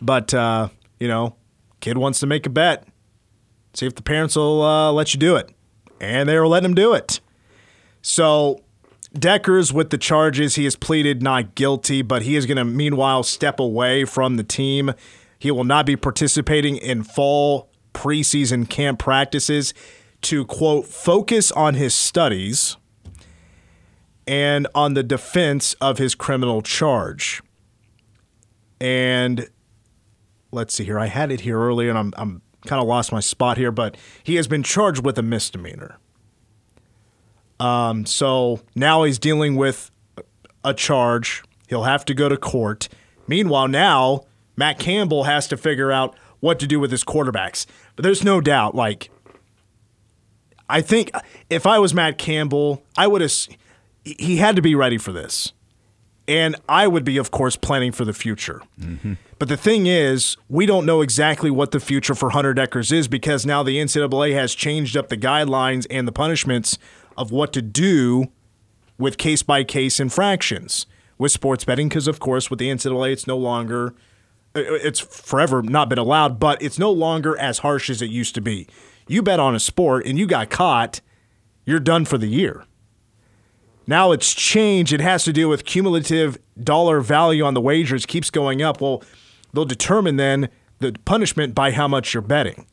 But 0.00 0.32
uh, 0.32 0.70
you 0.98 1.06
know, 1.06 1.36
kid 1.80 1.98
wants 1.98 2.18
to 2.20 2.26
make 2.26 2.46
a 2.46 2.50
bet. 2.50 2.88
See 3.74 3.86
if 3.86 3.94
the 3.94 4.02
parents 4.02 4.36
will 4.36 4.62
uh, 4.62 4.90
let 4.90 5.12
you 5.12 5.20
do 5.20 5.36
it, 5.36 5.50
and 6.00 6.26
they 6.28 6.38
were 6.38 6.48
letting 6.48 6.70
him 6.70 6.74
do 6.74 6.94
it. 6.94 7.20
So 8.00 8.64
Dekkers 9.16 9.72
with 9.72 9.90
the 9.90 9.98
charges, 9.98 10.56
he 10.56 10.64
has 10.64 10.76
pleaded 10.76 11.22
not 11.22 11.54
guilty, 11.54 12.02
but 12.02 12.22
he 12.22 12.36
is 12.36 12.46
going 12.46 12.58
to 12.58 12.64
meanwhile 12.64 13.22
step 13.22 13.58
away 13.58 14.04
from 14.04 14.36
the 14.36 14.44
team. 14.44 14.92
He 15.38 15.50
will 15.50 15.64
not 15.64 15.86
be 15.86 15.96
participating 15.96 16.76
in 16.76 17.02
fall 17.02 17.70
preseason 17.94 18.68
camp 18.68 18.98
practices 18.98 19.72
to, 20.22 20.44
quote, 20.44 20.86
focus 20.86 21.50
on 21.52 21.74
his 21.74 21.94
studies 21.94 22.76
and 24.26 24.66
on 24.74 24.94
the 24.94 25.02
defense 25.02 25.74
of 25.74 25.98
his 25.98 26.14
criminal 26.14 26.60
charge. 26.60 27.42
And 28.80 29.48
let's 30.52 30.74
see 30.74 30.84
here. 30.84 30.98
I 30.98 31.06
had 31.06 31.30
it 31.32 31.40
here 31.40 31.58
earlier 31.58 31.90
and 31.90 31.98
I'm, 31.98 32.12
I'm 32.16 32.42
kind 32.66 32.82
of 32.82 32.88
lost 32.88 33.12
my 33.12 33.20
spot 33.20 33.56
here, 33.56 33.72
but 33.72 33.96
he 34.22 34.34
has 34.34 34.46
been 34.46 34.62
charged 34.62 35.04
with 35.04 35.16
a 35.18 35.22
misdemeanor. 35.22 35.98
Um, 37.58 38.06
so 38.06 38.60
now 38.74 39.04
he's 39.04 39.18
dealing 39.18 39.56
with 39.56 39.90
a 40.64 40.74
charge. 40.74 41.42
He'll 41.68 41.84
have 41.84 42.04
to 42.06 42.14
go 42.14 42.28
to 42.28 42.36
court. 42.36 42.88
Meanwhile, 43.26 43.68
now 43.68 44.24
Matt 44.56 44.78
Campbell 44.78 45.24
has 45.24 45.48
to 45.48 45.56
figure 45.56 45.90
out 45.90 46.16
what 46.40 46.58
to 46.60 46.66
do 46.66 46.78
with 46.78 46.90
his 46.90 47.04
quarterbacks. 47.04 47.66
But 47.94 48.02
there's 48.02 48.24
no 48.24 48.40
doubt, 48.40 48.74
like, 48.74 49.10
I 50.68 50.80
think 50.80 51.10
if 51.48 51.66
I 51.66 51.78
was 51.78 51.94
Matt 51.94 52.18
Campbell, 52.18 52.82
I 52.96 53.06
would 53.06 53.20
have. 53.20 53.32
He 54.04 54.36
had 54.36 54.54
to 54.56 54.62
be 54.62 54.74
ready 54.74 54.98
for 54.98 55.12
this, 55.12 55.52
and 56.28 56.56
I 56.68 56.86
would 56.86 57.04
be, 57.04 57.16
of 57.16 57.30
course, 57.30 57.56
planning 57.56 57.92
for 57.92 58.04
the 58.04 58.12
future. 58.12 58.62
Mm-hmm. 58.80 59.14
But 59.38 59.48
the 59.48 59.56
thing 59.56 59.86
is, 59.86 60.36
we 60.48 60.64
don't 60.64 60.86
know 60.86 61.02
exactly 61.02 61.50
what 61.50 61.72
the 61.72 61.80
future 61.80 62.14
for 62.14 62.30
Hunter 62.30 62.54
Dekkers 62.54 62.92
is 62.92 63.08
because 63.08 63.44
now 63.44 63.62
the 63.62 63.76
NCAA 63.78 64.32
has 64.34 64.54
changed 64.54 64.96
up 64.96 65.08
the 65.08 65.16
guidelines 65.16 65.86
and 65.90 66.06
the 66.06 66.12
punishments 66.12 66.78
of 67.16 67.30
what 67.30 67.52
to 67.54 67.62
do 67.62 68.26
with 68.98 69.18
case 69.18 69.42
by 69.42 69.64
case 69.64 70.00
infractions 70.00 70.86
with 71.18 71.32
sports 71.32 71.64
betting. 71.64 71.88
Because, 71.88 72.08
of 72.08 72.20
course, 72.20 72.50
with 72.50 72.58
the 72.58 72.68
NCAA, 72.68 73.12
it's 73.12 73.26
no 73.26 73.36
longer 73.36 73.94
uh, 74.54 74.60
uh, 74.60 74.78
it's 74.82 75.00
forever 75.00 75.62
not 75.62 75.88
been 75.88 75.98
allowed, 75.98 76.40
but 76.40 76.60
it's 76.62 76.78
no 76.78 76.90
longer 76.90 77.38
as 77.38 77.58
harsh 77.58 77.90
as 77.90 78.00
it 78.00 78.10
used 78.10 78.34
to 78.34 78.40
be 78.40 78.66
you 79.08 79.22
bet 79.22 79.40
on 79.40 79.54
a 79.54 79.60
sport 79.60 80.06
and 80.06 80.18
you 80.18 80.26
got 80.26 80.50
caught, 80.50 81.00
you're 81.64 81.80
done 81.80 82.04
for 82.04 82.18
the 82.18 82.26
year. 82.26 82.64
Now 83.86 84.10
it's 84.12 84.34
changed. 84.34 84.92
It 84.92 85.00
has 85.00 85.24
to 85.24 85.32
do 85.32 85.48
with 85.48 85.64
cumulative 85.64 86.38
dollar 86.60 87.00
value 87.00 87.44
on 87.44 87.54
the 87.54 87.60
wagers 87.60 88.04
keeps 88.04 88.30
going 88.30 88.62
up. 88.62 88.80
Well, 88.80 89.02
they'll 89.52 89.64
determine 89.64 90.16
then 90.16 90.48
the 90.80 90.92
punishment 91.04 91.54
by 91.54 91.70
how 91.70 91.86
much 91.86 92.12
you're 92.12 92.22
betting. 92.22 92.66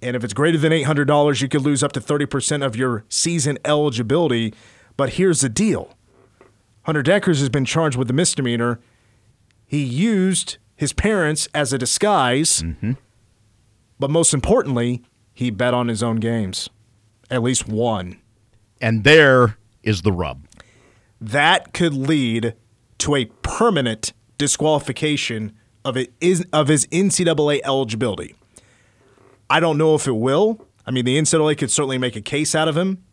And 0.00 0.14
if 0.14 0.22
it's 0.22 0.34
greater 0.34 0.58
than 0.58 0.72
$800, 0.72 1.40
you 1.40 1.48
could 1.48 1.62
lose 1.62 1.82
up 1.82 1.92
to 1.92 2.00
30% 2.00 2.64
of 2.64 2.76
your 2.76 3.04
season 3.08 3.58
eligibility. 3.64 4.54
But 4.96 5.14
here's 5.14 5.40
the 5.40 5.48
deal 5.48 5.94
Hunter 6.84 7.02
Dekkers 7.02 7.38
has 7.40 7.48
been 7.48 7.64
charged 7.64 7.96
with 7.96 8.08
a 8.10 8.14
misdemeanor. 8.14 8.80
He 9.66 9.82
used 9.82 10.58
his 10.76 10.92
parents 10.92 11.48
as 11.52 11.72
a 11.72 11.78
disguise. 11.78 12.62
Mm-hmm. 12.62 12.92
But 13.98 14.10
most 14.10 14.32
importantly, 14.32 15.02
he 15.34 15.50
bet 15.50 15.74
on 15.74 15.88
his 15.88 16.02
own 16.02 16.16
games, 16.16 16.70
at 17.30 17.42
least 17.42 17.68
one. 17.68 18.20
And 18.80 19.02
there 19.02 19.58
is 19.82 20.02
the 20.02 20.12
rub. 20.12 20.46
That 21.20 21.72
could 21.72 21.94
lead 21.94 22.54
to 22.98 23.16
a 23.16 23.26
permanent 23.42 24.12
disqualification 24.38 25.52
of 25.84 25.96
it 25.96 26.12
is 26.20 26.46
of 26.52 26.68
his 26.68 26.86
NCAA 26.86 27.60
eligibility. 27.64 28.34
I 29.50 29.60
don't 29.60 29.78
know 29.78 29.94
if 29.94 30.06
it 30.06 30.16
will. 30.16 30.66
I 30.86 30.90
mean, 30.90 31.04
the 31.04 31.18
NCAA 31.18 31.56
could 31.58 31.70
certainly 31.70 31.98
make 31.98 32.16
a 32.16 32.20
case 32.20 32.54
out 32.54 32.68
of 32.68 32.76
him, 32.76 33.04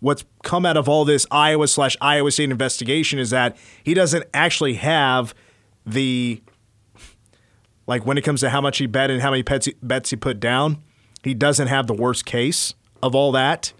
what's 0.00 0.24
come 0.42 0.66
out 0.66 0.76
of 0.76 0.88
all 0.88 1.04
this 1.04 1.26
Iowa 1.30 1.68
slash 1.68 1.96
Iowa 2.00 2.30
State 2.30 2.50
investigation 2.50 3.18
is 3.18 3.30
that 3.30 3.56
he 3.84 3.94
doesn't 3.94 4.24
actually 4.34 4.74
have 4.74 5.34
the 5.86 6.42
like 7.86 8.04
when 8.06 8.18
it 8.18 8.22
comes 8.22 8.40
to 8.40 8.50
how 8.50 8.60
much 8.60 8.78
he 8.78 8.86
bet 8.86 9.10
and 9.10 9.20
how 9.22 9.30
many 9.30 9.42
bets 9.42 9.66
he, 9.66 9.74
bets 9.82 10.10
he 10.10 10.16
put 10.16 10.40
down, 10.40 10.82
he 11.22 11.34
doesn't 11.34 11.68
have 11.68 11.86
the 11.86 11.94
worst 11.94 12.24
case 12.24 12.74
of 13.02 13.14
all 13.14 13.32
that. 13.32 13.72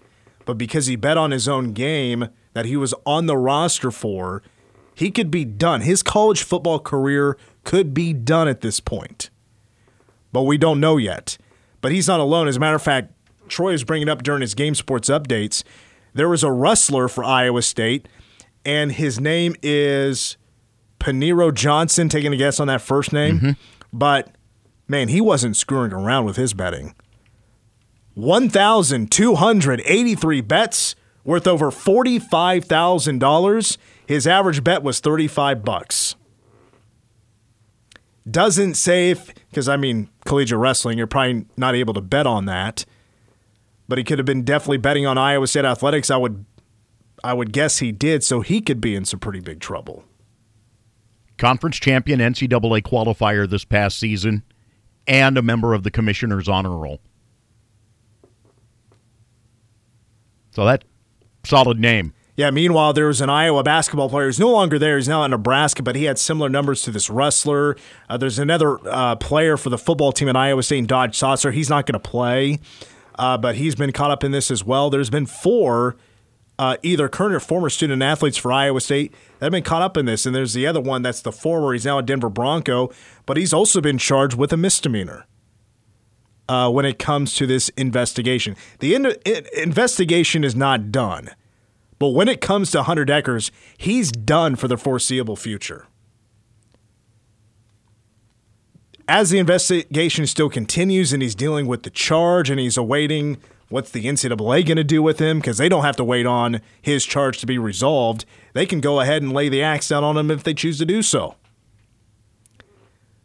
But 0.45 0.57
because 0.57 0.87
he 0.87 0.95
bet 0.95 1.17
on 1.17 1.31
his 1.31 1.47
own 1.47 1.73
game 1.73 2.29
that 2.53 2.65
he 2.65 2.75
was 2.75 2.93
on 3.05 3.25
the 3.25 3.37
roster 3.37 3.91
for, 3.91 4.41
he 4.95 5.11
could 5.11 5.31
be 5.31 5.45
done. 5.45 5.81
His 5.81 6.03
college 6.03 6.43
football 6.43 6.79
career 6.79 7.37
could 7.63 7.93
be 7.93 8.11
done 8.11 8.47
at 8.47 8.61
this 8.61 8.79
point. 8.79 9.29
But 10.33 10.43
we 10.43 10.57
don't 10.57 10.79
know 10.79 10.97
yet. 10.97 11.37
But 11.81 11.91
he's 11.91 12.07
not 12.07 12.19
alone. 12.19 12.47
As 12.47 12.57
a 12.57 12.59
matter 12.59 12.75
of 12.75 12.81
fact, 12.81 13.13
Troy 13.47 13.73
is 13.73 13.83
bringing 13.83 14.09
up 14.09 14.23
during 14.23 14.41
his 14.41 14.53
game 14.53 14.75
sports 14.75 15.09
updates. 15.09 15.63
There 16.13 16.29
was 16.29 16.43
a 16.43 16.51
wrestler 16.51 17.07
for 17.07 17.23
Iowa 17.23 17.61
State, 17.61 18.07
and 18.65 18.91
his 18.91 19.19
name 19.19 19.55
is 19.61 20.37
Paniro 20.99 21.53
Johnson. 21.53 22.09
Taking 22.09 22.33
a 22.33 22.37
guess 22.37 22.59
on 22.59 22.67
that 22.67 22.81
first 22.81 23.13
name. 23.13 23.37
Mm-hmm. 23.37 23.51
But 23.91 24.35
man, 24.87 25.07
he 25.07 25.21
wasn't 25.21 25.57
screwing 25.57 25.93
around 25.93 26.25
with 26.25 26.37
his 26.37 26.53
betting. 26.53 26.93
1,283 28.13 30.41
bets 30.41 30.95
worth 31.23 31.47
over 31.47 31.71
$45,000. 31.71 33.77
His 34.05 34.27
average 34.27 34.63
bet 34.63 34.83
was 34.83 34.99
35 34.99 35.63
bucks. 35.63 36.15
Doesn't 38.31 38.75
say 38.75 39.11
if, 39.11 39.33
because 39.49 39.67
I 39.67 39.77
mean, 39.77 40.09
collegiate 40.25 40.59
wrestling, 40.59 40.97
you're 40.97 41.07
probably 41.07 41.45
not 41.57 41.75
able 41.75 41.93
to 41.93 42.01
bet 42.01 42.25
on 42.25 42.45
that. 42.45 42.85
But 43.87 43.97
he 43.97 44.03
could 44.03 44.19
have 44.19 44.25
been 44.25 44.43
definitely 44.43 44.77
betting 44.77 45.05
on 45.05 45.17
Iowa 45.17 45.47
State 45.47 45.65
athletics. 45.65 46.09
I 46.09 46.17
would, 46.17 46.45
I 47.23 47.33
would 47.33 47.51
guess 47.51 47.79
he 47.79 47.91
did, 47.91 48.23
so 48.23 48.41
he 48.41 48.61
could 48.61 48.79
be 48.79 48.95
in 48.95 49.05
some 49.05 49.19
pretty 49.19 49.41
big 49.41 49.59
trouble. 49.59 50.05
Conference 51.37 51.77
champion 51.77 52.19
NCAA 52.19 52.83
qualifier 52.83 53.49
this 53.49 53.65
past 53.65 53.99
season 53.99 54.43
and 55.07 55.37
a 55.37 55.41
member 55.41 55.73
of 55.73 55.83
the 55.83 55.91
commissioner's 55.91 56.47
honor 56.47 56.77
roll. 56.77 57.01
So 60.51 60.65
that 60.65 60.83
solid 61.43 61.79
name. 61.79 62.13
Yeah, 62.37 62.49
meanwhile, 62.49 62.93
there 62.93 63.07
was 63.07 63.19
an 63.21 63.29
Iowa 63.29 63.61
basketball 63.61 64.09
player 64.09 64.27
who's 64.27 64.39
no 64.39 64.49
longer 64.51 64.79
there. 64.79 64.97
He's 64.97 65.07
now 65.07 65.23
in 65.23 65.31
Nebraska, 65.31 65.83
but 65.83 65.95
he 65.95 66.05
had 66.05 66.17
similar 66.17 66.49
numbers 66.49 66.81
to 66.83 66.91
this 66.91 67.09
wrestler. 67.09 67.75
Uh, 68.09 68.17
there's 68.17 68.39
another 68.39 68.79
uh, 68.87 69.15
player 69.17 69.57
for 69.57 69.69
the 69.69 69.77
football 69.77 70.11
team 70.11 70.29
at 70.29 70.35
Iowa 70.35 70.63
State, 70.63 70.87
Dodge 70.87 71.17
Sauser. 71.17 71.51
He's 71.51 71.69
not 71.69 71.85
going 71.85 72.01
to 72.01 72.09
play, 72.09 72.59
uh, 73.19 73.37
but 73.37 73.55
he's 73.55 73.75
been 73.75 73.91
caught 73.91 74.11
up 74.11 74.23
in 74.23 74.31
this 74.31 74.49
as 74.49 74.63
well. 74.63 74.89
There's 74.89 75.09
been 75.09 75.25
four 75.25 75.97
uh, 76.57 76.77
either 76.83 77.09
current 77.09 77.33
or 77.33 77.39
former 77.39 77.69
student 77.69 78.03
athletes 78.03 78.37
for 78.37 78.51
Iowa 78.51 78.79
State 78.81 79.13
that 79.39 79.47
have 79.47 79.51
been 79.51 79.63
caught 79.63 79.81
up 79.81 79.97
in 79.97 80.05
this. 80.05 80.27
And 80.27 80.35
there's 80.35 80.53
the 80.53 80.67
other 80.67 80.79
one 80.79 81.01
that's 81.01 81.21
the 81.21 81.31
former. 81.31 81.73
He's 81.73 81.85
now 81.85 81.97
a 81.97 82.03
Denver 82.03 82.29
Bronco, 82.29 82.91
but 83.25 83.35
he's 83.35 83.51
also 83.51 83.81
been 83.81 83.97
charged 83.97 84.37
with 84.37 84.53
a 84.53 84.57
misdemeanor. 84.57 85.25
Uh, 86.47 86.69
when 86.69 86.85
it 86.85 86.99
comes 86.99 87.33
to 87.35 87.47
this 87.47 87.69
investigation, 87.69 88.55
the 88.79 88.93
in- 88.93 89.15
investigation 89.57 90.43
is 90.43 90.55
not 90.55 90.91
done. 90.91 91.29
But 92.01 92.15
when 92.15 92.27
it 92.27 92.41
comes 92.41 92.71
to 92.71 92.81
Hunter 92.81 93.05
Dekkers, 93.05 93.51
he's 93.77 94.11
done 94.11 94.55
for 94.55 94.67
the 94.67 94.75
foreseeable 94.75 95.35
future. 95.35 95.85
As 99.07 99.29
the 99.29 99.37
investigation 99.37 100.25
still 100.25 100.49
continues 100.49 101.13
and 101.13 101.21
he's 101.21 101.35
dealing 101.35 101.67
with 101.67 101.83
the 101.83 101.91
charge 101.91 102.49
and 102.49 102.59
he's 102.59 102.75
awaiting 102.75 103.37
what's 103.69 103.91
the 103.91 104.05
NCAA 104.05 104.65
going 104.65 104.77
to 104.77 104.83
do 104.83 105.03
with 105.03 105.19
him 105.19 105.37
because 105.37 105.59
they 105.59 105.69
don't 105.69 105.83
have 105.83 105.95
to 105.97 106.03
wait 106.03 106.25
on 106.25 106.61
his 106.81 107.05
charge 107.05 107.37
to 107.37 107.45
be 107.45 107.59
resolved. 107.59 108.25
They 108.53 108.65
can 108.65 108.81
go 108.81 108.99
ahead 108.99 109.21
and 109.21 109.31
lay 109.31 109.47
the 109.47 109.61
axe 109.61 109.89
down 109.89 110.03
on 110.03 110.17
him 110.17 110.31
if 110.31 110.41
they 110.41 110.55
choose 110.55 110.79
to 110.79 110.85
do 110.85 111.03
so. 111.03 111.35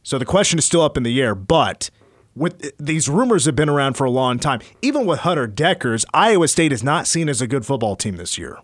So 0.03 0.19
the 0.19 0.27
question 0.27 0.59
is 0.59 0.67
still 0.67 0.83
up 0.83 0.99
in 0.99 1.03
the 1.03 1.23
air, 1.23 1.35
but 1.35 1.89
with 2.37 2.77
these 2.79 3.09
rumors 3.09 3.47
have 3.47 3.57
been 3.57 3.69
around 3.69 3.95
for 3.95 4.05
a 4.05 4.11
long 4.11 4.39
time. 4.39 4.61
Even 4.83 5.07
with 5.07 5.21
Hunter 5.21 5.49
Dekkers, 5.49 6.05
Iowa 6.13 6.47
State 6.47 6.71
is 6.71 6.85
not 6.85 7.07
seen 7.07 7.29
as 7.29 7.41
a 7.41 7.47
good 7.47 7.65
football 7.65 7.97
team 7.97 8.17
this 8.17 8.37
year. 8.37 8.59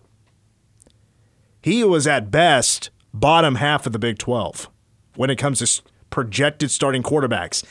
He 1.61 1.83
was 1.83 2.05
at 2.05 2.29
best 2.29 2.91
bottom 3.13 3.55
half 3.55 3.85
of 3.85 3.93
the 3.93 3.99
Big 3.99 4.19
12 4.19 4.69
when 5.15 5.29
it 5.29 5.37
comes 5.37 5.59
to 5.59 5.81
projected 6.09 6.69
starting 6.69 7.01
quarterbacks. 7.01 7.63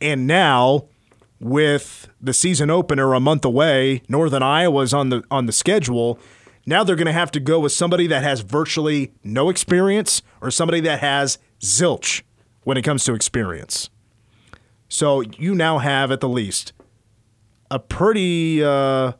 And 0.00 0.26
now 0.26 0.86
with 1.38 2.08
the 2.20 2.32
season 2.32 2.70
opener 2.70 3.12
a 3.12 3.20
month 3.20 3.44
away, 3.44 4.02
Northern 4.08 4.42
Iowa's 4.42 4.94
on 4.94 5.10
the 5.10 5.22
on 5.30 5.46
the 5.46 5.52
schedule. 5.52 6.18
Now 6.64 6.84
they're 6.84 6.96
going 6.96 7.06
to 7.06 7.12
have 7.12 7.30
to 7.32 7.40
go 7.40 7.60
with 7.60 7.72
somebody 7.72 8.06
that 8.06 8.22
has 8.22 8.40
virtually 8.40 9.12
no 9.24 9.48
experience 9.50 10.22
or 10.40 10.50
somebody 10.50 10.80
that 10.80 11.00
has 11.00 11.38
zilch 11.60 12.22
when 12.64 12.76
it 12.76 12.82
comes 12.82 13.04
to 13.04 13.14
experience. 13.14 13.90
So 14.92 15.20
you 15.20 15.54
now 15.54 15.78
have, 15.78 16.10
at 16.10 16.20
the 16.20 16.28
least, 16.28 16.72
a 17.70 17.78
pretty 17.78 18.62
uh, 18.62 19.12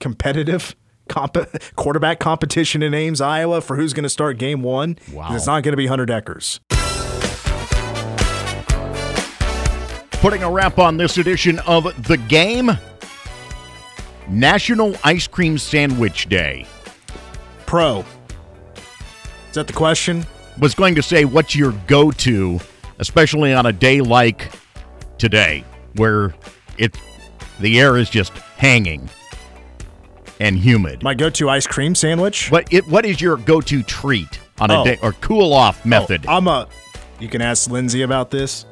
competitive 0.00 0.76
comp- 1.08 1.48
quarterback 1.76 2.20
competition 2.20 2.82
in 2.82 2.92
Ames, 2.92 3.22
Iowa, 3.22 3.62
for 3.62 3.76
who's 3.76 3.94
going 3.94 4.02
to 4.02 4.10
start 4.10 4.36
game 4.36 4.60
one. 4.62 4.98
Wow. 5.14 5.34
It's 5.34 5.46
not 5.46 5.62
going 5.62 5.72
to 5.72 5.78
be 5.78 5.86
Hunter 5.86 6.04
Dekkers. 6.04 6.60
Putting 10.20 10.42
a 10.42 10.50
wrap 10.50 10.78
on 10.78 10.98
this 10.98 11.16
edition 11.16 11.58
of 11.60 11.84
The 12.06 12.18
Game 12.28 12.70
National 14.28 14.94
Ice 15.04 15.26
Cream 15.26 15.56
Sandwich 15.56 16.28
Day. 16.28 16.66
Pro. 17.64 18.04
Is 19.48 19.54
that 19.54 19.66
the 19.66 19.72
question? 19.72 20.26
Was 20.60 20.74
going 20.74 20.94
to 20.96 21.02
say, 21.02 21.24
what's 21.24 21.56
your 21.56 21.72
go 21.86 22.10
to, 22.10 22.60
especially 23.06 23.52
on 23.52 23.66
a 23.66 23.72
day 23.72 24.00
like 24.00 24.50
today, 25.18 25.64
where 25.96 26.32
it 26.78 26.96
the 27.60 27.80
air 27.80 27.96
is 27.96 28.08
just 28.08 28.32
hanging 28.56 29.10
and 30.40 30.56
humid? 30.56 31.02
My 31.02 31.14
go 31.14 31.28
to 31.30 31.50
ice 31.50 31.66
cream 31.66 31.94
sandwich? 31.96 32.50
What 32.50 32.72
it 32.72 32.86
what 32.86 33.04
is 33.04 33.20
your 33.20 33.36
go 33.36 33.60
to 33.60 33.82
treat 33.82 34.38
on 34.60 34.70
a 34.70 34.80
Oh. 34.80 34.84
day 34.84 34.98
or 35.02 35.12
cool 35.14 35.52
off 35.52 35.80
oh, 35.84 35.88
method? 35.88 36.24
Oh, 36.28 36.36
I'm 36.36 36.46
a. 36.46 36.68
You 37.18 37.28
can 37.28 37.42
ask 37.42 37.68
Lindsay 37.70 38.02
about 38.02 38.30
this. 38.30 38.64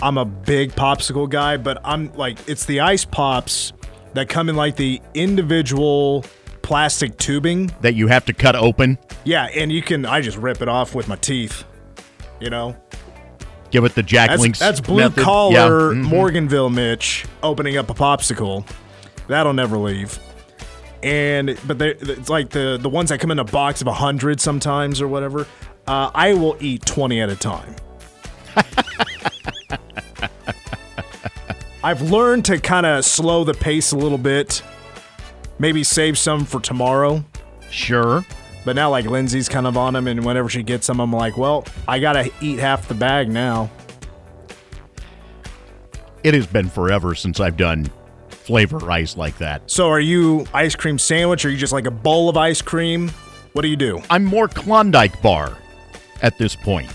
I'm 0.00 0.16
a 0.18 0.24
big 0.24 0.72
popsicle 0.72 1.28
guy, 1.28 1.56
but 1.56 1.78
I'm 1.84 2.12
like 2.14 2.38
it's 2.48 2.66
the 2.66 2.80
ice 2.80 3.04
pops 3.04 3.72
that 4.14 4.28
come 4.28 4.48
in 4.48 4.54
like 4.56 4.76
the 4.76 5.00
individual 5.14 6.24
plastic 6.62 7.16
tubing. 7.18 7.70
that 7.80 7.94
you 7.94 8.06
have 8.08 8.24
to 8.26 8.32
cut 8.32 8.54
open, 8.56 8.98
Yeah, 9.24 9.44
and 9.54 9.70
you 9.72 9.82
can. 9.82 10.04
I 10.06 10.20
just 10.20 10.36
rip 10.38 10.62
it 10.62 10.68
off 10.68 10.94
with 10.94 11.08
my 11.08 11.16
teeth. 11.16 11.64
You 12.40 12.50
know, 12.50 12.76
give 13.76 13.84
it 13.84 13.94
the 13.94 14.02
Jack 14.02 14.30
that's 14.30 14.40
Links. 14.40 14.58
that's 14.58 14.80
blue 14.80 14.96
method. 14.96 15.22
collar 15.22 15.92
Yeah. 15.94 16.00
Mhm. 16.00 16.08
Morganville 16.08 16.72
Mitch 16.72 17.26
opening 17.42 17.76
up 17.76 17.90
a 17.90 17.94
popsicle. 17.94 18.66
That'll 19.28 19.52
never 19.52 19.76
leave. 19.76 20.18
And 21.02 21.58
but 21.66 21.78
they 21.78 21.90
it's 21.90 22.30
like 22.30 22.48
the 22.50 22.78
the 22.80 22.88
ones 22.88 23.10
that 23.10 23.20
come 23.20 23.30
in 23.30 23.38
a 23.38 23.44
box 23.44 23.82
of 23.82 23.86
a 23.86 23.92
hundred 23.92 24.40
sometimes 24.40 25.02
or 25.02 25.08
whatever. 25.08 25.46
Uh, 25.86 26.10
I 26.14 26.32
will 26.32 26.56
eat 26.58 26.86
twenty 26.86 27.20
at 27.20 27.28
a 27.28 27.36
time. 27.36 27.76
I've 31.84 32.00
learned 32.10 32.46
to 32.46 32.58
kind 32.58 32.86
of 32.86 33.04
slow 33.04 33.44
the 33.44 33.52
pace 33.54 33.92
a 33.92 33.96
little 33.96 34.18
bit. 34.18 34.62
Maybe 35.58 35.84
save 35.84 36.16
some 36.18 36.44
for 36.46 36.60
tomorrow. 36.60 37.24
Sure. 37.70 38.24
But 38.66 38.74
now, 38.74 38.90
like 38.90 39.04
Lindsay's 39.04 39.48
kind 39.48 39.64
of 39.64 39.76
on 39.76 39.94
them, 39.94 40.08
and 40.08 40.24
whenever 40.24 40.48
she 40.48 40.64
gets 40.64 40.88
them, 40.88 40.98
I'm 40.98 41.12
like, 41.12 41.38
well, 41.38 41.64
I 41.86 42.00
gotta 42.00 42.32
eat 42.40 42.58
half 42.58 42.88
the 42.88 42.94
bag 42.94 43.28
now. 43.28 43.70
It 46.24 46.34
has 46.34 46.48
been 46.48 46.68
forever 46.68 47.14
since 47.14 47.38
I've 47.38 47.56
done 47.56 47.88
flavor 48.28 48.90
ice 48.90 49.16
like 49.16 49.38
that. 49.38 49.70
So, 49.70 49.88
are 49.88 50.00
you 50.00 50.46
ice 50.52 50.74
cream 50.74 50.98
sandwich? 50.98 51.44
Or 51.44 51.48
are 51.48 51.52
you 51.52 51.56
just 51.56 51.72
like 51.72 51.86
a 51.86 51.92
bowl 51.92 52.28
of 52.28 52.36
ice 52.36 52.60
cream? 52.60 53.10
What 53.52 53.62
do 53.62 53.68
you 53.68 53.76
do? 53.76 54.02
I'm 54.10 54.24
more 54.24 54.48
Klondike 54.48 55.22
bar 55.22 55.56
at 56.20 56.36
this 56.36 56.56
point. 56.56 56.92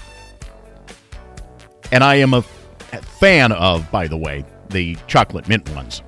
And 1.94 2.04
I 2.04 2.16
am 2.16 2.34
a 2.34 2.42
fan 2.42 3.54
of, 3.54 3.90
by 3.90 4.10
the 4.10 4.18
way, 4.18 4.44
the 4.72 4.98
chocolate 5.08 5.48
mint 5.48 5.70
ones. 5.74 6.04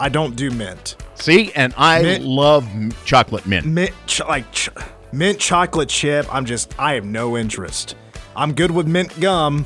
I 0.00 0.08
don't 0.10 0.36
do 0.36 0.50
mint. 0.50 0.96
See, 1.14 1.52
and 1.54 1.72
I 1.76 2.02
Mint- 2.02 2.24
love 2.24 2.66
chocolate 3.04 3.46
mint. 3.46 3.66
Mint, 3.66 3.92
ch- 4.06 4.20
like 4.26 4.50
ch- 4.52 4.68
mint 5.12 5.38
chocolate 5.38 5.88
chip. 5.88 6.26
I'm 6.34 6.44
just, 6.44 6.78
I 6.78 6.94
have 6.94 7.04
no 7.04 7.36
interest. 7.36 7.96
I'm 8.36 8.52
good 8.52 8.70
with 8.70 8.86
mint 8.86 9.18
gum, 9.20 9.64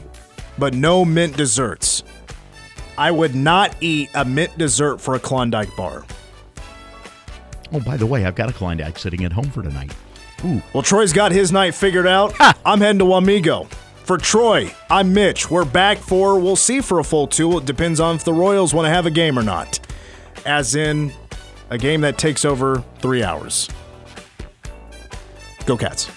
but 0.59 0.75
no 0.75 1.05
mint 1.05 1.37
desserts. 1.37 2.03
I 2.99 3.11
would 3.11 3.35
not 3.35 3.75
eat 3.81 4.11
a 4.15 4.25
mint 4.25 4.57
dessert 4.59 5.01
for 5.01 5.15
a 5.15 5.21
Klondike 5.21 5.75
bar. 5.77 6.05
Oh, 7.73 7.81
by 7.81 7.97
the 7.97 8.07
way, 8.07 8.25
I've 8.25 8.35
got 8.35 8.49
a 8.51 8.53
Klondike 8.53 8.99
sitting 8.99 9.25
at 9.25 9.33
home 9.33 9.51
for 9.51 9.63
tonight. 9.63 9.93
Ooh, 10.45 10.63
Well, 10.73 10.83
Troy's 10.83 11.13
got 11.13 11.33
his 11.33 11.51
night 11.53 11.75
figured 11.75 12.07
out. 12.07 12.33
I'm 12.65 12.81
heading 12.81 12.99
to 13.01 13.05
Wamego. 13.05 13.69
For 14.05 14.17
Troy, 14.17 14.71
I'm 14.89 15.13
Mitch. 15.13 15.51
We're 15.51 15.65
back 15.67 15.99
for, 15.99 16.39
we'll 16.39 16.57
see 16.57 16.81
for 16.81 16.99
a 16.99 17.05
full 17.05 17.27
two. 17.27 17.59
It 17.59 17.67
depends 17.67 18.01
on 18.01 18.17
if 18.17 18.25
the 18.25 18.33
Royals 18.33 18.73
want 18.73 18.87
to 18.87 18.91
have 18.91 19.05
a 19.07 19.11
game 19.11 19.39
or 19.39 19.43
not. 19.43 19.81
As 20.47 20.75
in, 20.75 21.13
a 21.71 21.79
game 21.79 22.01
that 22.03 22.19
takes 22.19 22.45
over 22.45 22.83
three 22.99 23.23
hours. 23.23 23.69
Go 25.67 25.77
Cats. 25.77 26.11